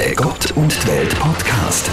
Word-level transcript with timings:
Der 0.00 0.14
Gott 0.14 0.52
und 0.52 0.72
die 0.82 0.88
Welt 0.88 1.14
Podcast. 1.18 1.90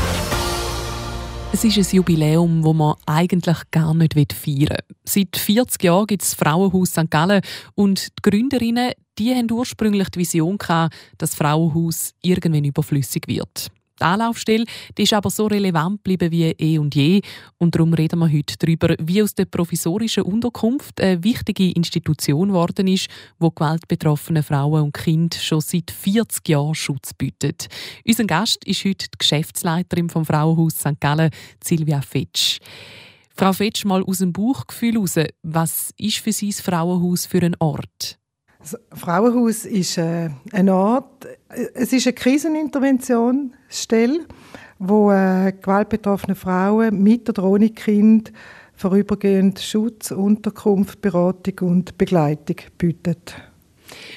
Es 1.52 1.66
ist 1.66 1.78
ein 1.78 1.98
Jubiläum, 1.98 2.64
das 2.64 2.74
man 2.74 2.96
eigentlich 3.06 3.58
gar 3.70 3.94
nicht 3.94 4.32
feiern 4.32 4.70
will. 4.70 4.96
Seit 5.04 5.36
40 5.36 5.84
Jahren 5.84 6.08
gibt 6.08 6.24
es 6.24 6.30
das 6.30 6.40
Frauenhaus 6.40 6.92
St. 6.92 7.12
Gallen 7.12 7.42
und 7.76 8.08
die 8.08 8.30
Gründerinnen 8.30 8.94
die 9.20 9.36
haben 9.36 9.52
ursprünglich 9.52 10.08
die 10.10 10.20
Vision 10.20 10.58
gehabt, 10.58 10.96
dass 11.18 11.32
das 11.32 11.36
Frauenhaus 11.36 12.14
irgendwann 12.22 12.64
überflüssig 12.64 13.24
wird. 13.28 13.68
Die 14.00 14.04
Anlaufstelle 14.04 14.66
die 14.98 15.04
ist 15.04 15.14
aber 15.14 15.30
so 15.30 15.48
relevant 15.48 16.04
geblieben 16.04 16.32
wie 16.32 16.52
eh 16.52 16.78
und 16.78 16.96
je. 16.96 17.22
Und 17.58 17.76
darum 17.76 17.94
reden 17.94 18.20
wir 18.20 18.32
heute 18.32 18.56
darüber, 18.58 18.96
wie 19.00 19.22
aus 19.22 19.36
der 19.36 19.46
provisorischen 19.46 20.24
Unterkunft 20.24 21.02
eine 21.02 21.24
wichtige 21.24 21.72
Institution 21.72 22.50
geworden 22.50 22.88
ist, 22.88 23.08
wo 23.40 23.50
gewaltbetroffene 23.50 24.44
Frauen 24.44 24.84
und 24.84 24.94
Kinder 24.94 25.38
schon 25.38 25.62
seit 25.62 25.92
40 25.92 26.48
Jahren 26.50 26.76
Schutz 26.76 27.14
bietet. 27.14 27.68
Unser 28.06 28.26
Gast 28.26 28.64
ist 28.66 28.86
heute 28.86 29.08
die 29.10 29.18
Geschäftsleiterin 29.18 30.10
vom 30.10 30.26
Frauenhaus 30.26 30.80
St. 30.80 31.00
Gallen, 31.00 31.32
Silvia 31.64 32.02
Fetsch. 32.02 32.60
Frau 33.36 33.54
Fetsch, 33.54 33.86
mal 33.86 34.04
aus 34.04 34.18
dem 34.18 34.34
Bauchgefühl 34.34 34.94
heraus, 34.94 35.16
was 35.44 35.94
ist 35.98 36.18
für 36.18 36.32
Sie 36.32 36.50
das 36.50 36.62
Frauenhaus 36.62 37.28
für 37.28 37.44
ein 37.44 37.56
Ort? 37.60 38.18
Das 38.70 38.78
Frauenhaus 39.00 39.64
ist 39.64 39.98
äh, 39.98 40.30
ein 40.52 40.68
Ort, 40.68 41.26
es 41.74 41.94
ist 41.94 42.06
eine 42.06 42.14
Kriseninterventionsstelle, 42.14 44.26
wo 44.78 45.10
äh, 45.10 45.54
gewaltbetroffene 45.54 46.36
Frauen 46.36 47.02
mit 47.02 47.30
oder 47.30 47.46
ohne 47.46 47.70
Kind 47.70 48.34
vorübergehend 48.76 49.62
Schutz, 49.62 50.12
Unterkunft, 50.12 51.00
Beratung 51.00 51.70
und 51.70 51.98
Begleitung 51.98 52.58
bietet. 52.78 53.36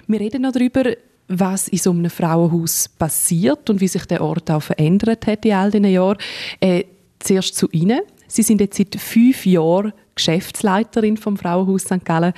Wir 0.09 0.19
reden 0.19 0.43
noch 0.43 0.51
darüber, 0.51 0.83
was 1.29 1.69
in 1.69 1.79
so 1.79 1.93
einem 1.93 2.11
Frauenhaus 2.11 2.89
passiert 2.89 3.71
und 3.71 3.81
wie 3.81 3.87
sich 3.87 4.05
der 4.07 4.21
Ort 4.21 4.51
auch 4.51 4.63
verändert 4.63 5.29
hat 5.29 5.45
in 5.45 5.53
all 5.53 5.71
diesen 5.71 5.85
Jahren. 5.85 6.19
Äh, 6.59 6.87
zuerst 7.21 7.55
zu 7.55 7.69
Ihnen. 7.71 8.01
Sie 8.27 8.43
sind 8.43 8.61
jetzt 8.61 8.79
seit 8.79 8.97
fünf 8.97 9.47
Jahren 9.47 9.93
Geschäftsleiterin 10.17 11.17
vom 11.17 11.37
Frauenhaus 11.37 11.83
St. 11.83 12.05
Gallen. 12.05 12.33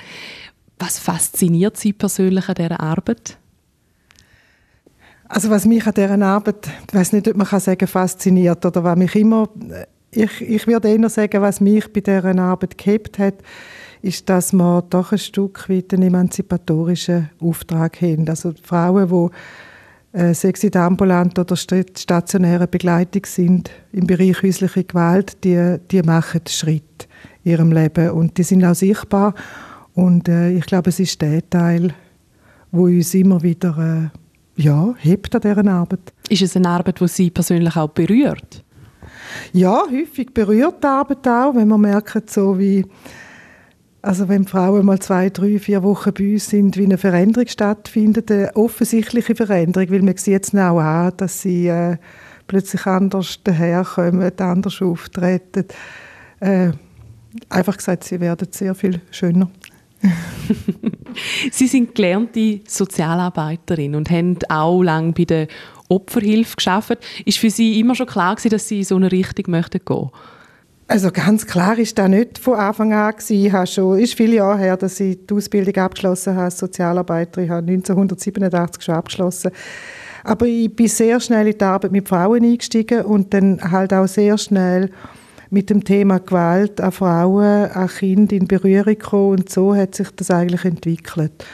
Was 0.85 0.99
fasziniert 0.99 1.77
Sie 1.77 1.93
persönlich 1.93 2.49
an 2.49 2.55
dieser 2.55 2.81
Arbeit? 2.81 3.37
Also 5.29 5.49
was 5.49 5.63
mich 5.63 5.87
an 5.87 5.93
dieser 5.93 6.21
Arbeit, 6.21 6.67
ich 6.89 6.93
weiß 6.93 7.13
nicht, 7.13 7.25
ob 7.29 7.37
man 7.37 7.47
kann 7.47 7.61
sagen 7.61 7.87
fasziniert 7.87 8.65
oder 8.65 8.83
was 8.83 8.97
mich 8.97 9.15
immer, 9.15 9.47
ich, 10.11 10.41
ich 10.41 10.67
würde 10.67 10.89
eher 10.89 11.09
sagen, 11.09 11.41
was 11.41 11.61
mich 11.61 11.87
bei 11.93 12.01
dieser 12.01 12.37
Arbeit 12.37 12.77
gehabt 12.77 13.17
hat, 13.17 13.35
ist, 14.01 14.27
dass 14.27 14.51
wir 14.51 14.83
doch 14.89 15.13
ein 15.13 15.19
Stück 15.19 15.69
weit 15.69 15.93
einen 15.93 16.03
emanzipatorischen 16.03 17.29
Auftrag 17.39 18.01
haben. 18.01 18.27
Also 18.27 18.53
Frauen, 18.61 19.31
die 20.11 20.19
äh, 20.19 20.33
sexy 20.33 20.69
ambulant 20.75 21.39
oder 21.39 21.55
stationäre 21.55 22.67
Begleitung 22.67 23.25
sind 23.25 23.71
im 23.93 24.05
Bereich 24.05 24.43
häusliche 24.43 24.83
Gewalt, 24.83 25.45
die, 25.45 25.77
die 25.89 26.01
machen 26.01 26.41
Schritt 26.49 27.07
in 27.45 27.53
ihrem 27.53 27.71
Leben 27.71 28.09
und 28.09 28.37
die 28.37 28.43
sind 28.43 28.65
auch 28.65 28.75
sichtbar 28.75 29.33
und 29.95 30.27
äh, 30.27 30.51
ich 30.51 30.65
glaube, 30.65 30.89
es 30.89 30.99
ist 30.99 31.21
der 31.21 31.47
Teil, 31.49 31.93
wo 32.71 32.85
uns 32.85 33.13
immer 33.13 33.41
wieder 33.43 34.11
äh, 34.57 34.61
ja, 34.61 34.93
hebt 34.97 35.33
an 35.35 35.41
dieser 35.41 35.71
Arbeit. 35.71 36.13
Ist 36.29 36.41
es 36.41 36.55
eine 36.55 36.69
Arbeit, 36.69 36.99
die 36.99 37.07
Sie 37.07 37.29
persönlich 37.29 37.75
auch 37.75 37.89
berührt? 37.89 38.63
Ja, 39.51 39.83
häufig 39.89 40.33
berührt 40.33 40.83
die 40.83 40.87
Arbeit 40.87 41.27
auch, 41.27 41.55
wenn 41.55 41.67
man 41.67 41.81
merkt, 41.81 42.29
so 42.29 42.57
wie 42.57 42.85
also 44.03 44.27
wenn 44.27 44.45
Frauen 44.45 44.85
mal 44.85 44.99
zwei, 44.99 45.29
drei, 45.29 45.57
vier 45.59 45.81
Wochen 45.81 46.13
bei 46.13 46.33
uns 46.33 46.49
sind, 46.49 46.75
wie 46.75 46.83
eine 46.83 46.97
Veränderung 46.97 47.47
stattfindet, 47.47 48.29
eine 48.29 48.53
offensichtliche 48.53 49.33
Veränderung, 49.33 49.89
weil 49.89 50.01
man 50.01 50.17
sieht 50.17 50.43
es 50.43 50.53
auch 50.53 50.79
an, 50.79 51.13
dass 51.15 51.41
sie 51.41 51.67
äh, 51.67 51.95
plötzlich 52.45 52.85
anders 52.85 53.39
daherkommen, 53.45 54.37
anders 54.39 54.81
auftreten. 54.81 55.65
Äh, 56.41 56.71
einfach 57.47 57.77
gesagt, 57.77 58.03
sie 58.03 58.19
werden 58.19 58.49
sehr 58.51 58.75
viel 58.75 58.99
schöner. 59.09 59.49
Sie 61.51 61.67
sind 61.67 61.95
gelernte 61.95 62.61
Sozialarbeiterin 62.67 63.95
und 63.95 64.09
haben 64.09 64.37
auch 64.49 64.81
lange 64.81 65.13
bei 65.13 65.25
der 65.25 65.47
Opferhilfe 65.89 66.55
geschafft. 66.55 66.97
Ist 67.25 67.37
für 67.37 67.49
Sie 67.49 67.79
immer 67.79 67.95
schon 67.95 68.07
klar 68.07 68.35
gewesen, 68.35 68.49
dass 68.49 68.67
Sie 68.67 68.79
in 68.79 68.83
so 68.85 68.95
eine 68.95 69.11
Richtung 69.11 69.45
möchten 69.49 69.81
gehen? 69.85 70.09
Also 70.87 71.11
ganz 71.11 71.47
klar 71.47 71.77
ist 71.77 71.97
das 71.97 72.09
nicht 72.09 72.37
von 72.37 72.55
Anfang 72.55 72.93
an 72.93 73.13
gewesen. 73.13 73.45
Ich 73.45 73.51
habe 73.51 73.67
schon, 73.67 73.99
ist 73.99 74.15
viele 74.15 74.35
Jahre 74.35 74.59
her, 74.59 74.77
dass 74.77 74.99
ich 74.99 75.17
die 75.25 75.33
Ausbildung 75.33 75.75
abgeschlossen 75.81 76.33
habe 76.33 76.45
als 76.45 76.57
Sozialarbeiterin. 76.57 77.45
Ich 77.45 77.51
habe 77.51 77.71
1987 77.71 78.83
schon 78.83 78.95
abgeschlossen. 78.95 79.51
Aber 80.23 80.45
ich 80.45 80.73
bin 80.73 80.87
sehr 80.87 81.19
schnell 81.19 81.47
in 81.47 81.57
die 81.57 81.63
Arbeit 81.63 81.91
mit 81.91 82.07
Frauen 82.07 82.43
eingestiegen 82.43 83.03
und 83.03 83.33
dann 83.33 83.59
halt 83.71 83.93
auch 83.93 84.07
sehr 84.07 84.37
schnell 84.37 84.89
mit 85.53 85.69
dem 85.69 85.83
Thema 85.83 86.17
Gewalt 86.17 86.81
an 86.81 86.91
Frauen, 86.91 87.69
an 87.69 87.87
Kindern 87.87 88.39
in 88.39 88.47
Berührung 88.47 88.95
gekommen 88.95 89.39
und 89.39 89.49
so 89.49 89.75
hat 89.75 89.93
sich 89.93 90.09
das 90.15 90.31
eigentlich 90.31 90.65
entwickelt. 90.65 91.45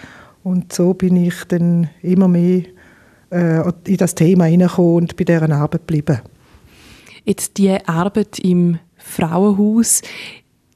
Und 0.41 0.71
so 0.71 0.93
bin 0.93 1.17
ich 1.17 1.43
dann 1.49 1.89
immer 2.01 2.29
mehr 2.29 2.63
äh, 3.29 3.69
in 3.85 3.97
das 3.97 4.15
Thema 4.15 4.45
hineingekommen 4.45 4.95
und 4.95 5.17
bei 5.17 5.25
dieser 5.25 5.51
Arbeit 5.51 5.85
geblieben. 5.85 6.21
Jetzt 7.25 7.57
die 7.57 7.75
Arbeit 7.85 8.39
im 8.39 8.79
Frauenhaus, 8.95 10.01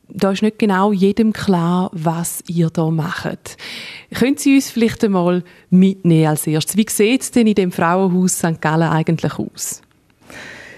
da 0.10 0.32
ist 0.32 0.42
nicht 0.42 0.60
genau 0.60 0.92
jedem 0.92 1.32
klar, 1.32 1.92
was 1.94 2.44
ihr 2.48 2.70
da 2.70 2.90
macht. 2.92 3.56
Können 4.14 4.36
Sie 4.36 4.56
uns 4.56 4.70
vielleicht 4.70 5.02
einmal 5.02 5.46
mitnehmen 5.70 6.28
als 6.28 6.46
erstes? 6.46 6.76
Wie 6.76 6.86
sieht 6.90 7.22
es 7.22 7.32
denn 7.32 7.48
in 7.48 7.56
dem 7.56 7.72
Frauenhaus 7.72 8.38
St. 8.38 8.60
Gallen 8.60 8.90
eigentlich 8.90 9.40
aus? 9.40 9.82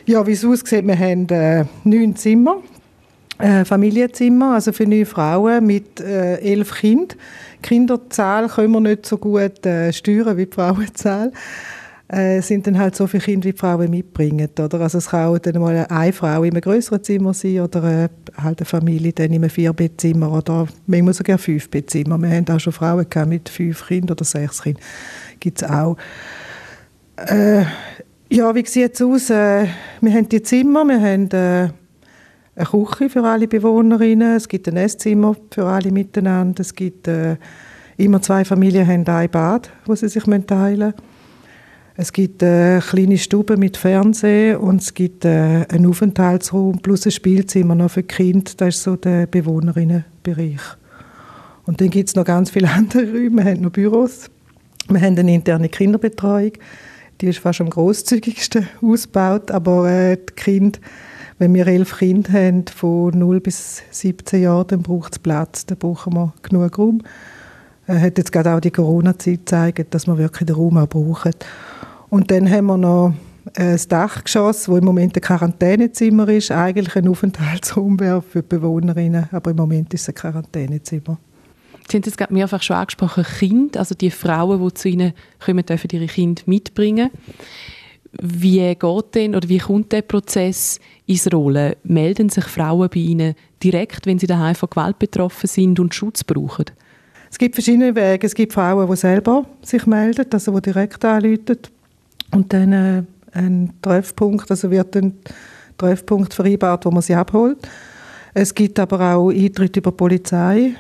Ja, 0.08 0.26
wie 0.28 0.34
es 0.34 0.46
aussieht, 0.46 0.86
wir 0.86 1.00
haben 1.00 1.28
äh, 1.30 1.66
neun 1.84 2.16
Zimmer, 2.16 2.58
äh, 3.40 3.66
Familienzimmer, 3.66 4.54
also 4.54 4.72
für 4.72 4.86
neun 4.86 5.08
Frauen 5.08 5.66
mit 5.66 6.00
äh, 6.00 6.38
elf 6.42 6.76
Kindern. 6.76 7.18
Die 7.58 7.68
Kinderzahl 7.68 8.48
können 8.48 8.74
wir 8.74 8.82
nicht 8.82 9.08
so 9.08 9.18
gut 9.18 9.66
äh, 9.66 9.92
steuern 9.92 10.38
wie 10.38 10.46
die 10.46 10.54
Frauenzahl. 10.54 11.32
Äh, 12.08 12.42
sind 12.42 12.68
dann 12.68 12.78
halt 12.78 12.96
so 12.96 13.08
viele 13.08 13.24
Kinder, 13.24 13.46
wie 13.46 13.54
die 13.54 13.58
Frauen 13.58 13.90
mitbringen. 13.90 14.48
Oder? 14.60 14.80
Also 14.80 15.00
es 15.00 15.10
kann 15.10 15.40
dann 15.42 15.60
mal 15.60 15.88
eine 15.90 16.14
Frau 16.14 16.44
in 16.44 16.52
einem 16.52 16.62
größeren 16.62 17.04
Zimmer 17.04 17.34
sein 17.34 17.62
oder 17.62 18.04
äh, 18.04 18.10
halt 18.38 18.60
eine 18.60 18.66
Familie 18.66 19.12
dann 19.12 19.34
in 19.34 19.44
einem 19.44 19.50
Vierbettzimmer 19.50 20.32
oder 20.32 20.68
manchmal 20.86 21.16
sogar 21.16 21.40
fünf 21.40 21.68
Bettzimmer. 21.72 22.20
Wir 22.20 22.30
haben 22.30 22.48
auch 22.50 22.60
schon 22.60 22.74
Frauen 22.74 23.10
gehabt 23.10 23.30
mit 23.30 23.50
fünf 23.50 23.88
Kindern 23.88 24.12
oder 24.12 24.24
sechs 24.24 24.62
Kindern. 24.62 24.84
Gibt 25.40 25.64
es 25.64 25.68
auch. 25.68 25.98
Äh, 27.16 27.66
ja, 28.30 28.53
wie 28.56 28.66
sieht 28.66 28.96
es 28.96 29.02
aus? 29.02 29.30
Äh, 29.30 29.68
wir 30.02 30.13
haben 30.13 30.30
die 30.30 30.41
Zimmer, 30.41 30.84
wir 30.86 31.00
haben 31.00 31.30
äh, 31.31 31.69
eine 32.56 32.66
Küche 32.66 33.09
für 33.09 33.24
alle 33.24 33.47
Bewohnerinnen, 33.47 34.36
es 34.36 34.47
gibt 34.47 34.68
ein 34.68 34.78
Esszimmer 34.78 35.36
für 35.52 35.66
alle 35.66 35.91
miteinander, 35.91 36.62
es 36.62 36.74
gibt 36.74 37.08
äh, 37.08 37.38
immer 37.97 38.22
zwei 38.22 38.44
Familien 38.44 38.88
haben 38.88 39.08
ein 39.08 39.30
Bad, 39.30 39.69
wo 39.86 39.96
sie 39.96 40.09
sich 40.09 40.24
teilen 40.24 40.80
müssen. 40.80 40.94
Es 41.97 42.12
gibt 42.12 42.44
eine 42.44 42.81
kleine 42.81 43.18
Stube 43.18 43.56
mit 43.56 43.78
Fernsehen 43.78 44.57
und 44.57 44.81
es 44.81 44.94
gibt 44.94 45.25
einen 45.25 45.86
Aufenthaltsraum 45.86 46.80
plus 46.80 47.06
ein 47.06 47.12
Spielzimmer 47.12 47.74
noch 47.74 47.92
für 47.92 48.03
Kinder. 48.03 48.52
Das 48.57 48.75
ist 48.75 48.84
so 48.84 48.97
der 48.97 49.28
Bewohnerinnenbereich. 49.28 50.59
Und 51.66 51.80
dann 51.80 51.90
gibt 51.90 52.09
es 52.09 52.16
noch 52.16 52.25
ganz 52.25 52.50
viele 52.50 52.69
andere 52.74 53.09
Räume. 53.09 53.46
Wir 53.46 53.52
haben 53.52 53.62
noch 53.62 53.72
Büros. 53.72 54.30
Wir 54.90 55.00
haben 55.00 55.18
eine 55.18 55.34
interne 55.34 55.69
Kinderbetreuung 55.69 56.52
die 57.22 57.28
ist 57.28 57.40
fast 57.40 57.62
am 57.62 57.70
großzügigsten 57.70 58.68
ausgebaut, 58.81 59.52
aber 59.52 59.90
äh, 59.90 60.18
die 60.18 60.34
Kinder, 60.36 60.80
wenn 61.38 61.53
wir 61.53 61.68
elf 61.68 61.98
Kinder 61.98 62.31
haben, 62.34 62.66
von 62.68 63.18
0 63.18 63.40
bis 63.40 63.84
17 63.92 64.42
Jahren, 64.42 64.68
dann 64.68 64.81
braucht 64.81 65.14
es 65.14 65.20
Platz, 65.20 65.66
dann 65.66 65.78
brauchen 65.78 66.14
wir 66.14 66.34
genug 66.42 66.78
Raum. 66.78 67.02
Äh, 67.88 68.00
hat 68.00 68.18
jetzt 68.18 68.31
gerade 68.31 68.54
auch 68.54 68.59
die 68.59 68.72
Corona-Zeit 68.72 69.40
gezeigt, 69.40 69.94
dass 69.94 70.08
wir 70.08 70.18
wirklich 70.18 70.46
den 70.46 70.56
Raum 70.56 70.78
auch 70.78 70.88
brauchen. 70.88 71.34
Und 72.09 72.31
dann 72.31 72.50
haben 72.50 72.66
wir 72.68 72.78
noch 72.78 73.14
äh, 73.54 73.74
ein 73.74 73.81
Dachgeschoss, 73.89 74.68
wo 74.69 74.78
im 74.78 74.86
Moment 74.86 75.16
ein 75.16 75.22
Quarantänezimmer 75.22 76.28
ist, 76.30 76.51
eigentlich 76.51 76.95
ein 76.95 77.07
Aufenthaltsraum 77.07 77.98
für 78.00 78.24
die 78.36 78.42
Bewohnerinnen, 78.42 79.28
aber 79.31 79.51
im 79.51 79.57
Moment 79.57 79.94
ist 79.94 80.04
es 80.04 80.10
ein 80.10 80.16
Quarantänezimmer. 80.16 81.18
Sie 81.90 81.98
haben 81.98 82.04
es 82.06 82.18
gerade 82.18 82.34
mehrfach 82.34 82.64
schon 82.64 82.78
angesprochen, 82.78 83.24
Kinder, 83.24 83.80
also 83.80 83.94
die 83.96 84.10
Frauen, 84.10 84.62
die 84.64 84.74
zu 84.74 84.90
Ihnen 84.90 85.14
kommen, 85.44 85.66
dürfen 85.66 85.90
ihre 85.92 86.08
Kinder 86.08 86.42
mitbringen. 86.48 87.12
Wie 88.22 88.74
geht 88.74 89.16
denn 89.16 89.36
oder 89.36 89.48
wie 89.50 89.58
kommt 89.58 89.92
der 89.92 90.02
Prozess 90.02 90.80
ins 91.06 91.32
Rollen? 91.32 91.76
Melden 91.84 92.30
sich 92.30 92.46
Frauen 92.46 92.90
bei 92.90 93.00
Ihnen 93.00 93.36
direkt, 93.62 94.06
wenn 94.06 94.20
sie 94.20 94.28
daheim 94.28 94.56
von 94.56 94.70
Gewalt 94.70 94.98
betroffen 95.00 95.48
sind 95.48 95.80
und 95.80 95.94
Schutz 95.94 96.24
brauchen? 96.24 96.66
Es 97.30 97.38
gibt 97.38 97.56
verschiedene 97.56 97.94
Wege. 97.94 98.26
Es 98.26 98.34
gibt 98.34 98.54
Frauen, 98.54 98.90
die 98.90 98.96
selber 98.96 99.46
sich 99.62 99.86
melden, 99.86 100.26
also 100.32 100.54
die 100.60 100.72
direkt 100.72 101.04
anrufen 101.04 101.58
und 102.32 102.54
dann 102.54 102.72
äh, 102.72 103.04
ein 103.34 103.74
Treffpunkt, 103.82 104.50
also 104.50 104.72
wird 104.72 104.96
ein 104.96 105.18
Treffpunkt 105.78 106.34
vereinbart, 106.34 106.86
wo 106.86 106.92
man 106.92 107.02
sie 107.02 107.16
abholt. 107.16 107.58
Es 108.34 108.54
gibt 108.54 108.80
aber 108.80 109.16
auch 109.16 109.30
Eintritt 109.30 109.76
über 109.78 109.92
die 109.92 109.98
Polizei, 109.98 110.76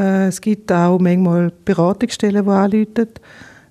es 0.00 0.40
gibt 0.40 0.72
auch 0.72 0.98
manchmal 0.98 1.52
Beratungsstellen, 1.64 2.44
die 2.44 2.50
anrufen. 2.50 3.08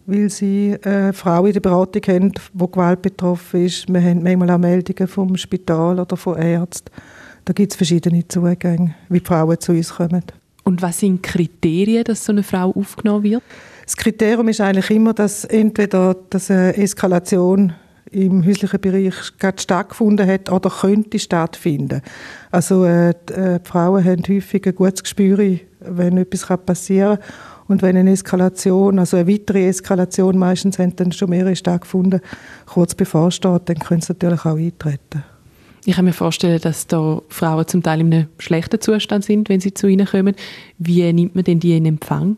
weil 0.06 0.30
sie 0.30 0.78
eine 0.84 1.10
äh, 1.10 1.14
Frau 1.14 1.46
in 1.46 1.54
der 1.54 1.60
Beratung 1.60 2.02
haben, 2.08 2.31
die 2.31 2.72
Gewalt 2.72 3.02
betroffen 3.02 3.66
ist. 3.66 3.88
Wir 3.92 4.02
haben 4.02 4.24
manchmal 4.24 4.52
auch 4.52 4.58
Meldungen 4.58 5.08
vom 5.08 5.38
Spital 5.38 6.00
oder 6.00 6.18
von 6.18 6.38
Ärzten. 6.38 6.92
Da 7.46 7.54
gibt 7.54 7.72
es 7.72 7.78
verschiedene 7.78 8.28
Zugänge, 8.28 8.96
wie 9.10 9.20
die 9.20 9.25
Frauen 9.25 9.60
zu 9.60 9.72
uns 9.72 9.96
kommen. 9.96 10.24
Und 10.64 10.81
was 10.81 11.00
sind 11.00 11.22
Kriterien, 11.24 12.06
dass 12.06 12.24
so 12.24 12.31
eine 12.31 12.44
Frau 12.44 12.72
aufgenommen 12.72 13.24
wird? 13.24 13.44
Das 13.84 13.98
Kriterium 13.98 14.48
ist 14.48 14.62
eigentlich 14.62 14.90
immer, 14.92 15.14
dass 15.14 15.44
entweder 15.44 16.16
dass 16.30 16.50
eine 16.50 16.75
Eskalation 16.78 17.74
im 18.12 18.46
häuslichen 18.46 18.80
Bereich 18.80 19.16
gerade 19.40 19.62
stattgefunden 19.62 20.28
hat 20.28 20.50
oder 20.50 20.70
könnte 20.70 21.20
stattfinden. 21.20 22.02
Also 22.52 22.86
äh, 22.86 23.14
die, 23.28 23.34
äh, 23.34 23.60
die 23.60 23.70
Frauen 23.70 24.06
haben 24.06 24.24
häufig 24.28 24.66
ein 24.66 24.75
gutes 24.75 25.04
Gespür, 25.04 25.58
wenn 25.88 26.18
etwas 26.18 26.46
passieren 26.66 27.18
kann. 27.18 27.26
Und 27.68 27.82
wenn 27.82 27.96
eine 27.96 28.12
Eskalation, 28.12 29.00
also 29.00 29.18
eine 29.18 29.28
weitere 29.28 29.68
Eskalation, 29.68 30.38
meistens 30.38 30.80
haben 30.80 30.96
dann 30.96 31.12
schon 31.12 31.30
mehrere 31.30 31.56
stattgefunden, 31.56 32.22
kurz 32.66 32.94
bevorsteht, 32.94 33.62
dann 33.66 33.80
können 33.80 34.02
sie 34.02 34.14
natürlich 34.14 34.46
auch 34.46 34.58
eintreten. 34.58 35.24
Ich 35.86 35.96
kann 35.96 36.06
mir 36.06 36.14
vorstellen, 36.14 36.62
dass 36.62 36.88
da 36.88 37.22
Frauen 37.30 37.68
zum 37.68 37.84
Teil 37.84 38.02
in 38.02 38.14
einem 38.14 38.28
schlechten 38.38 38.80
Zustand 38.80 39.26
sind, 39.26 39.50
wenn 39.50 39.60
sie 39.60 39.74
zu 39.74 39.88
ihnen 39.88 40.08
kommen. 40.08 40.36
Wie 40.78 41.12
nimmt 41.12 41.36
man 41.36 41.44
denn 41.44 41.60
die 41.60 41.76
in 41.76 41.86
Empfang? 41.86 42.38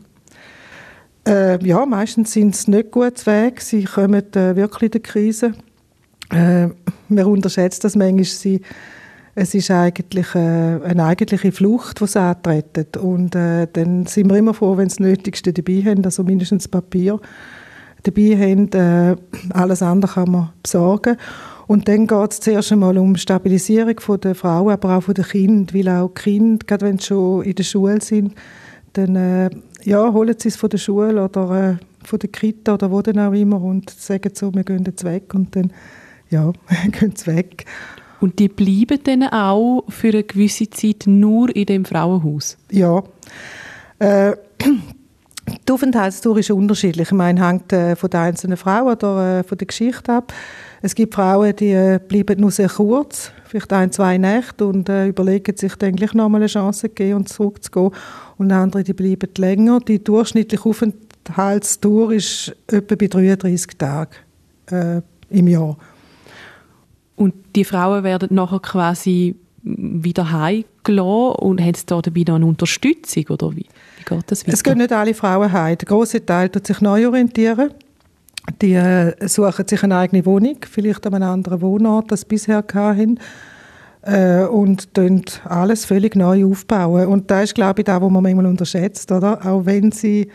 Äh, 1.26 1.64
ja, 1.64 1.84
meistens 1.86 2.32
sind 2.32 2.54
es 2.54 2.68
nicht 2.68 2.90
gut 2.90 3.24
Weg. 3.26 3.60
Sie 3.60 3.84
kommen 3.84 4.34
äh, 4.34 4.56
wirklich 4.56 4.94
in 4.94 5.00
die 5.00 5.00
Krise. 5.00 5.52
Äh, 6.30 6.68
man 7.08 7.24
unterschätzt 7.24 7.84
das 7.84 7.94
manchmal. 7.94 8.24
Sie, 8.24 8.60
es 9.38 9.54
ist 9.54 9.70
eigentlich 9.70 10.34
äh, 10.34 10.80
eine 10.82 11.04
eigentliche 11.04 11.52
Flucht, 11.52 12.00
die 12.00 12.06
sie 12.06 12.18
antreten. 12.18 12.86
Und 13.00 13.34
äh, 13.34 13.68
dann 13.70 14.06
sind 14.06 14.30
wir 14.30 14.36
immer 14.38 14.54
froh, 14.54 14.78
wenn 14.78 14.88
sie 14.88 14.96
das 14.96 15.06
Nötigste 15.06 15.52
dabei 15.52 15.82
haben, 15.84 16.04
also 16.06 16.24
mindestens 16.24 16.66
Papier 16.66 17.20
dabei 18.02 18.34
haben. 18.34 18.72
Äh, 18.72 19.16
alles 19.50 19.82
andere 19.82 20.14
kann 20.14 20.30
man 20.30 20.52
besorgen. 20.62 21.18
Und 21.66 21.86
dann 21.86 22.06
geht 22.06 22.32
es 22.32 22.40
zuerst 22.40 22.72
einmal 22.72 22.96
um 22.96 23.14
Stabilisierung 23.16 23.96
der 24.22 24.34
Frau, 24.34 24.70
aber 24.70 24.96
auch 24.96 25.12
der 25.12 25.24
Kind, 25.24 25.74
weil 25.74 25.88
auch 25.90 26.14
Kinder, 26.14 26.64
gerade 26.66 26.86
wenn 26.86 26.98
sie 26.98 27.08
schon 27.08 27.42
in 27.42 27.54
der 27.54 27.64
Schule 27.64 28.00
sind, 28.00 28.34
dann 28.94 29.16
äh, 29.16 29.50
ja, 29.82 30.12
holen 30.14 30.36
sie 30.38 30.48
es 30.48 30.56
von 30.56 30.70
der 30.70 30.78
Schule 30.78 31.22
oder 31.22 31.72
äh, 31.72 31.76
von 32.06 32.18
der 32.18 32.30
Kita 32.30 32.74
oder 32.74 32.90
wo 32.90 33.02
dann 33.02 33.18
auch 33.18 33.32
immer 33.32 33.60
und 33.60 33.90
sagen 33.90 34.32
so, 34.32 34.54
wir 34.54 34.64
gehen 34.64 34.84
jetzt 34.86 35.04
weg 35.04 35.34
und 35.34 35.54
dann 35.54 35.72
ja, 36.30 36.52
gehen 36.92 37.12
sie 37.14 37.26
weg. 37.26 37.66
Und 38.20 38.38
die 38.38 38.48
bleiben 38.48 38.98
dann 39.04 39.24
auch 39.24 39.84
für 39.88 40.08
eine 40.08 40.22
gewisse 40.22 40.70
Zeit 40.70 41.04
nur 41.06 41.54
in 41.54 41.66
dem 41.66 41.84
Frauenhaus? 41.84 42.56
Ja. 42.70 43.02
Äh, 43.98 44.36
die 45.66 45.72
Aufenthaltsdauer 45.72 46.38
ist 46.38 46.50
unterschiedlich. 46.50 47.08
Ich 47.08 47.14
meine, 47.14 47.46
hängt 47.46 47.72
äh, 47.72 47.96
von 47.96 48.10
der 48.10 48.20
einzelnen 48.20 48.56
Frau 48.56 48.90
oder 48.90 49.40
äh, 49.40 49.44
von 49.44 49.58
der 49.58 49.66
Geschichte 49.66 50.12
ab. 50.12 50.32
Es 50.82 50.94
gibt 50.94 51.14
Frauen, 51.14 51.54
die 51.56 51.72
äh, 51.72 51.98
bleiben 52.06 52.40
nur 52.40 52.50
sehr 52.50 52.68
kurz, 52.68 53.32
vielleicht 53.46 53.72
ein, 53.72 53.92
zwei 53.92 54.18
Nächte 54.18 54.66
und 54.66 54.88
äh, 54.88 55.08
überlegen 55.08 55.56
sich 55.56 55.74
dann 55.76 55.96
gleich 55.96 56.14
nochmal 56.14 56.40
eine 56.40 56.48
Chance 56.48 56.82
zu 56.82 56.88
gehen 56.90 57.16
und 57.16 57.28
zurückzugehen. 57.28 57.90
Und 58.38 58.52
andere, 58.52 58.84
die 58.84 58.92
bleiben 58.92 59.30
länger. 59.38 59.80
Die 59.80 60.02
durchschnittliche 60.02 60.68
Aufenthaltsdauer 60.68 62.12
ist 62.12 62.54
etwa 62.70 62.94
bei 62.94 63.06
33 63.06 63.78
Tagen 63.78 64.10
äh, 64.70 65.00
im 65.30 65.48
Jahr. 65.48 65.76
Und 67.16 67.34
die 67.54 67.64
Frauen 67.64 68.04
werden 68.04 68.28
nachher 68.34 68.60
quasi 68.60 69.34
wieder 69.62 70.30
heimgelassen 70.30 71.34
und 71.40 71.60
haben 71.60 71.76
da 71.86 72.00
dabei 72.00 72.24
noch 72.26 72.36
eine 72.36 72.46
Unterstützung 72.46 73.24
oder 73.30 73.50
wie, 73.50 73.66
wie 73.96 74.04
geht 74.04 74.24
das 74.30 74.46
weiter? 74.46 74.54
Es 74.54 74.62
gehen 74.62 74.78
nicht 74.78 74.92
alle 74.92 75.14
Frauen 75.14 75.50
heim. 75.50 75.76
Der 75.76 75.86
große 75.86 76.24
Teil 76.24 76.48
tut 76.48 76.66
sich 76.66 76.80
neu 76.80 77.06
orientieren. 77.06 77.70
Die 78.62 78.74
äh, 78.74 79.26
suchen 79.26 79.66
sich 79.66 79.82
eine 79.82 79.96
eigene 79.96 80.24
Wohnung, 80.24 80.58
vielleicht 80.70 81.04
an 81.04 81.14
einem 81.14 81.30
anderen 81.30 81.60
Wohnort, 81.62 82.12
das 82.12 82.20
sie 82.20 82.26
bisher 82.26 82.64
hatten 82.72 83.18
äh, 84.02 84.44
und 84.44 85.42
alles 85.44 85.84
völlig 85.84 86.14
neu 86.14 86.44
aufbauen. 86.44 87.08
Und 87.08 87.30
das 87.30 87.44
ist, 87.44 87.54
glaube 87.56 87.80
ich, 87.80 87.86
das, 87.86 88.00
was 88.00 88.10
man 88.10 88.22
manchmal 88.22 88.46
unterschätzt, 88.46 89.10
oder? 89.10 89.44
Auch 89.44 89.66
wenn 89.66 89.90
sie 89.90 90.30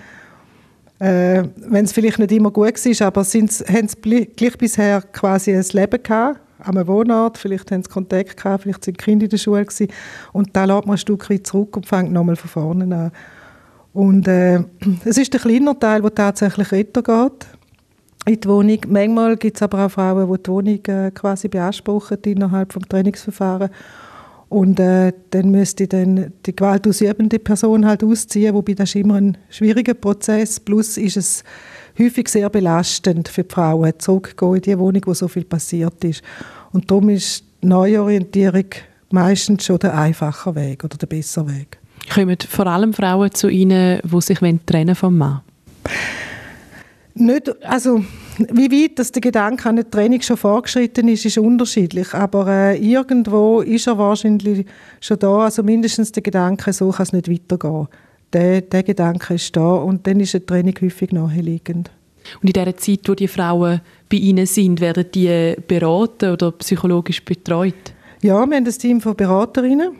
äh, 0.99 1.45
wenn 1.55 1.85
es 1.85 1.93
vielleicht 1.93 2.19
nicht 2.19 2.31
immer 2.31 2.51
gut 2.51 2.75
war, 2.85 3.07
aber 3.07 3.23
haben 3.23 3.47
sie 3.47 4.25
gleich 4.35 4.57
bisher 4.57 5.01
quasi 5.01 5.55
ein 5.55 5.65
Leben 5.71 6.03
gehabt, 6.03 6.39
einem 6.65 6.87
Wohnort, 6.87 7.37
vielleicht 7.37 7.71
haben 7.71 7.83
sie 7.83 7.89
Kontakt 7.89 8.37
gehabt, 8.37 8.63
vielleicht 8.63 8.85
sind 8.85 8.97
Kinder 8.97 9.25
in 9.25 9.29
der 9.29 9.37
Schule 9.37 9.65
gewesen, 9.65 9.87
und 10.33 10.55
dann 10.55 10.69
lädt 10.69 10.85
man 10.85 10.95
ein 10.95 10.97
Stück 10.97 11.29
weit 11.29 11.47
zurück 11.47 11.75
und 11.77 11.85
fängt 11.85 12.11
nochmal 12.11 12.35
von 12.35 12.49
vorne 12.49 12.95
an. 12.95 13.11
Und 13.93 14.27
äh, 14.27 14.63
es 15.05 15.17
ist 15.17 15.33
der 15.33 15.39
kleine 15.39 15.77
Teil, 15.77 16.01
der 16.01 16.15
tatsächlich 16.15 16.71
weitergeht 16.71 17.47
in 18.25 18.39
die 18.39 18.47
Wohnung. 18.47 18.79
Manchmal 18.87 19.37
gibt 19.37 19.57
es 19.57 19.63
aber 19.63 19.85
auch 19.85 19.91
Frauen, 19.91 20.31
die 20.31 20.43
die 20.43 20.49
Wohnung 20.49 20.79
äh, 20.85 21.11
quasi 21.11 21.47
beanspruchen 21.47 22.17
innerhalb 22.23 22.73
des 22.73 22.83
Trainingsverfahrens. 22.87 23.71
Und 24.49 24.81
äh, 24.81 25.13
dann 25.29 25.49
müsste 25.49 25.87
dann 25.87 26.33
die 26.45 26.53
gewaltausübende 26.55 27.39
Person 27.39 27.85
halt 27.85 28.03
ausziehen, 28.03 28.53
wobei 28.53 28.73
das 28.73 28.89
ist 28.89 28.95
immer 28.95 29.15
ein 29.15 29.37
schwieriger 29.49 29.93
Prozess. 29.93 30.59
Plus 30.59 30.97
ist 30.97 31.15
es 31.15 31.43
häufig 31.99 32.27
sehr 32.29 32.49
belastend 32.49 33.27
für 33.27 33.43
die 33.43 33.53
Frauen, 33.53 33.93
zurückzugehen 33.97 34.55
in 34.55 34.61
die 34.61 34.79
Wohnung, 34.79 35.01
wo 35.05 35.13
so 35.13 35.27
viel 35.27 35.45
passiert 35.45 36.03
ist. 36.03 36.21
Und 36.71 36.89
darum 36.89 37.09
ist 37.09 37.43
die 37.61 37.67
Neuorientierung 37.67 38.65
meistens 39.11 39.65
schon 39.65 39.79
der 39.79 39.97
einfache 39.97 40.55
Weg 40.55 40.83
oder 40.83 40.97
der 40.97 41.07
bessere 41.07 41.47
Weg. 41.49 41.77
Kommen 42.13 42.37
vor 42.49 42.67
allem 42.67 42.93
Frauen 42.93 43.31
zu 43.31 43.47
Ihnen, 43.47 43.99
die 44.03 44.21
sich 44.21 44.39
trennen 44.65 44.95
vom 44.95 45.17
Mann? 45.17 45.41
Nicht, 47.13 47.63
also 47.65 48.03
wie 48.37 48.71
weit 48.71 48.97
dass 48.97 49.11
der 49.11 49.21
Gedanke 49.21 49.67
an 49.67 49.75
eine 49.75 49.89
Training 49.89 50.21
schon 50.21 50.37
vorgeschritten 50.37 51.07
ist, 51.09 51.25
ist 51.25 51.37
unterschiedlich. 51.37 52.13
Aber 52.13 52.47
äh, 52.47 52.77
irgendwo 52.77 53.61
ist 53.61 53.87
er 53.87 53.97
wahrscheinlich 53.97 54.65
schon 55.01 55.19
da. 55.19 55.39
Also 55.39 55.61
mindestens 55.61 56.11
der 56.11 56.23
Gedanke, 56.23 56.71
so 56.73 56.89
kann 56.89 57.03
es 57.03 57.13
nicht 57.13 57.29
weitergehen 57.29 57.87
der, 58.33 58.61
der 58.61 58.83
Gedanke 58.83 59.35
ist 59.35 59.55
da 59.55 59.73
und 59.73 60.07
dann 60.07 60.19
ist 60.19 60.35
eine 60.35 60.45
Training 60.45 60.75
häufig 60.81 61.11
naheliegend. 61.11 61.91
Und 62.41 62.47
in 62.47 62.53
dieser 62.53 62.77
Zeit, 62.77 62.99
wo 63.07 63.15
die 63.15 63.27
Frauen 63.27 63.81
bei 64.09 64.17
Ihnen 64.17 64.45
sind, 64.45 64.79
werden 64.79 65.05
die 65.13 65.55
beraten 65.67 66.31
oder 66.31 66.51
psychologisch 66.51 67.23
betreut? 67.23 67.93
Ja, 68.21 68.35
wir 68.35 68.41
haben 68.41 68.53
ein 68.53 68.65
Team 68.65 69.01
von 69.01 69.15
Beraterinnen, 69.15 69.93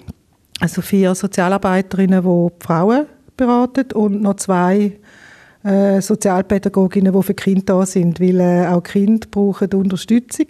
also 0.60 0.82
vier 0.82 1.16
Sozialarbeiterinnen, 1.16 2.22
die, 2.24 2.54
die 2.60 2.66
Frauen 2.66 3.08
beraten 3.36 3.92
und 3.94 4.22
noch 4.22 4.36
zwei 4.36 4.94
äh, 5.64 6.02
Sozialpädagoginnen, 6.02 7.14
die 7.14 7.24
für 7.24 7.34
Kinder 7.34 7.80
da 7.80 7.86
sind, 7.86 8.20
weil 8.20 8.40
äh, 8.40 8.68
auch 8.68 8.84
Kinder 8.84 9.28
brauchen 9.30 9.74
Unterstützung. 9.74 10.48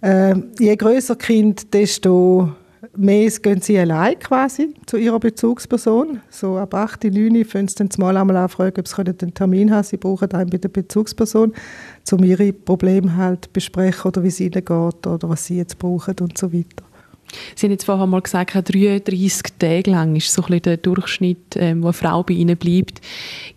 Äh, 0.00 0.34
je 0.58 0.76
größer 0.76 1.16
Kind, 1.16 1.74
desto 1.74 2.52
mehr 2.98 3.30
gehen 3.30 3.60
sie 3.60 3.78
allein 3.78 4.18
quasi 4.18 4.74
zu 4.86 4.96
ihrer 4.96 5.20
Bezugsperson. 5.20 6.20
So 6.30 6.58
ab 6.58 6.74
8, 6.74 7.04
9 7.04 7.44
fangen 7.44 7.68
sie 7.68 7.76
dann 7.76 7.88
mal 7.98 8.16
einmal 8.16 8.36
anfragen, 8.36 8.80
ob 8.80 8.88
sie 8.88 8.96
einen 8.98 9.34
Termin 9.34 9.70
haben. 9.70 9.84
Sie 9.84 9.96
brauchen 9.96 10.32
einen 10.32 10.50
bei 10.50 10.58
der 10.58 10.68
Bezugsperson, 10.68 11.54
um 12.10 12.24
ihre 12.24 12.52
Probleme 12.52 13.16
halt 13.16 13.52
besprechen 13.52 14.08
oder 14.08 14.22
wie 14.22 14.28
es 14.28 14.40
ihnen 14.40 14.52
geht 14.52 15.06
oder 15.06 15.28
was 15.28 15.46
sie 15.46 15.58
jetzt 15.58 15.78
brauchen 15.78 16.16
und 16.20 16.36
so 16.36 16.52
weiter. 16.52 16.84
Sie 17.54 17.66
haben 17.66 17.72
jetzt 17.72 17.84
vorher 17.84 18.06
mal 18.06 18.22
gesagt, 18.22 18.54
33 18.54 19.58
Tage 19.58 19.90
lang 19.90 20.16
ist 20.16 20.32
so 20.32 20.42
ein 20.44 20.62
der 20.62 20.78
Durchschnitt, 20.78 21.56
ähm, 21.56 21.82
wo 21.82 21.88
eine 21.88 21.92
Frau 21.92 22.22
bei 22.22 22.34
Ihnen 22.34 22.56
bleibt. 22.56 23.00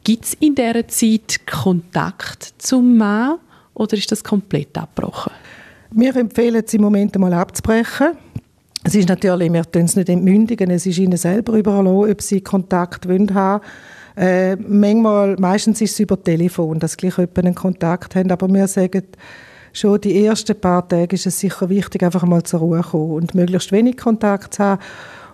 Gibt 0.04 0.26
es 0.26 0.34
in 0.36 0.56
dieser 0.56 0.88
Zeit 0.88 1.48
Kontakt 1.50 2.54
zum 2.58 2.98
Mann 2.98 3.38
oder 3.74 3.96
ist 3.96 4.12
das 4.12 4.24
komplett 4.24 4.78
abgebrochen? 4.78 5.32
Wir 5.92 6.16
empfehlen 6.16 6.64
es 6.66 6.74
im 6.74 6.82
Moment 6.82 7.16
einmal 7.16 7.34
abzubrechen. 7.34 8.18
Es 8.84 8.96
ist 8.96 9.10
natürlich, 9.10 9.54
wir 9.54 9.70
tun 9.70 9.86
es 9.86 9.96
nicht 9.96 10.10
entmündigen, 10.10 10.72
es 10.72 10.86
ist 10.86 10.98
ihnen 10.98 11.18
selber 11.18 11.54
überlassen, 11.54 12.12
ob 12.12 12.22
sie 12.22 12.42
Kontakt 12.42 13.08
wollen 13.08 13.34
haben 13.34 13.62
äh, 14.16 14.56
manchmal, 14.56 15.36
meistens 15.38 15.82
ist 15.82 15.94
es 15.94 16.00
über 16.00 16.22
Telefon, 16.22 16.80
dass 16.80 16.98
gleich 16.98 17.18
einen 17.18 17.56
Kontakt 17.56 18.16
haben, 18.16 18.32
aber 18.32 18.48
wir 18.50 18.68
sagen, 18.68 19.04
schon 19.74 20.02
die 20.02 20.26
ersten 20.26 20.60
paar 20.60 20.88
Tage 20.88 21.16
ist 21.16 21.26
es 21.26 21.40
sicher 21.40 21.70
wichtig, 21.70 22.04
einfach 22.04 22.24
mal 22.24 22.44
zur 22.44 22.60
Ruhe 22.60 22.82
zu 22.82 22.90
kommen 22.90 23.12
und 23.12 23.36
möglichst 23.36 23.72
wenig 23.72 23.98
Kontakt 23.98 24.56
zu 24.56 24.64
haben. 24.64 24.82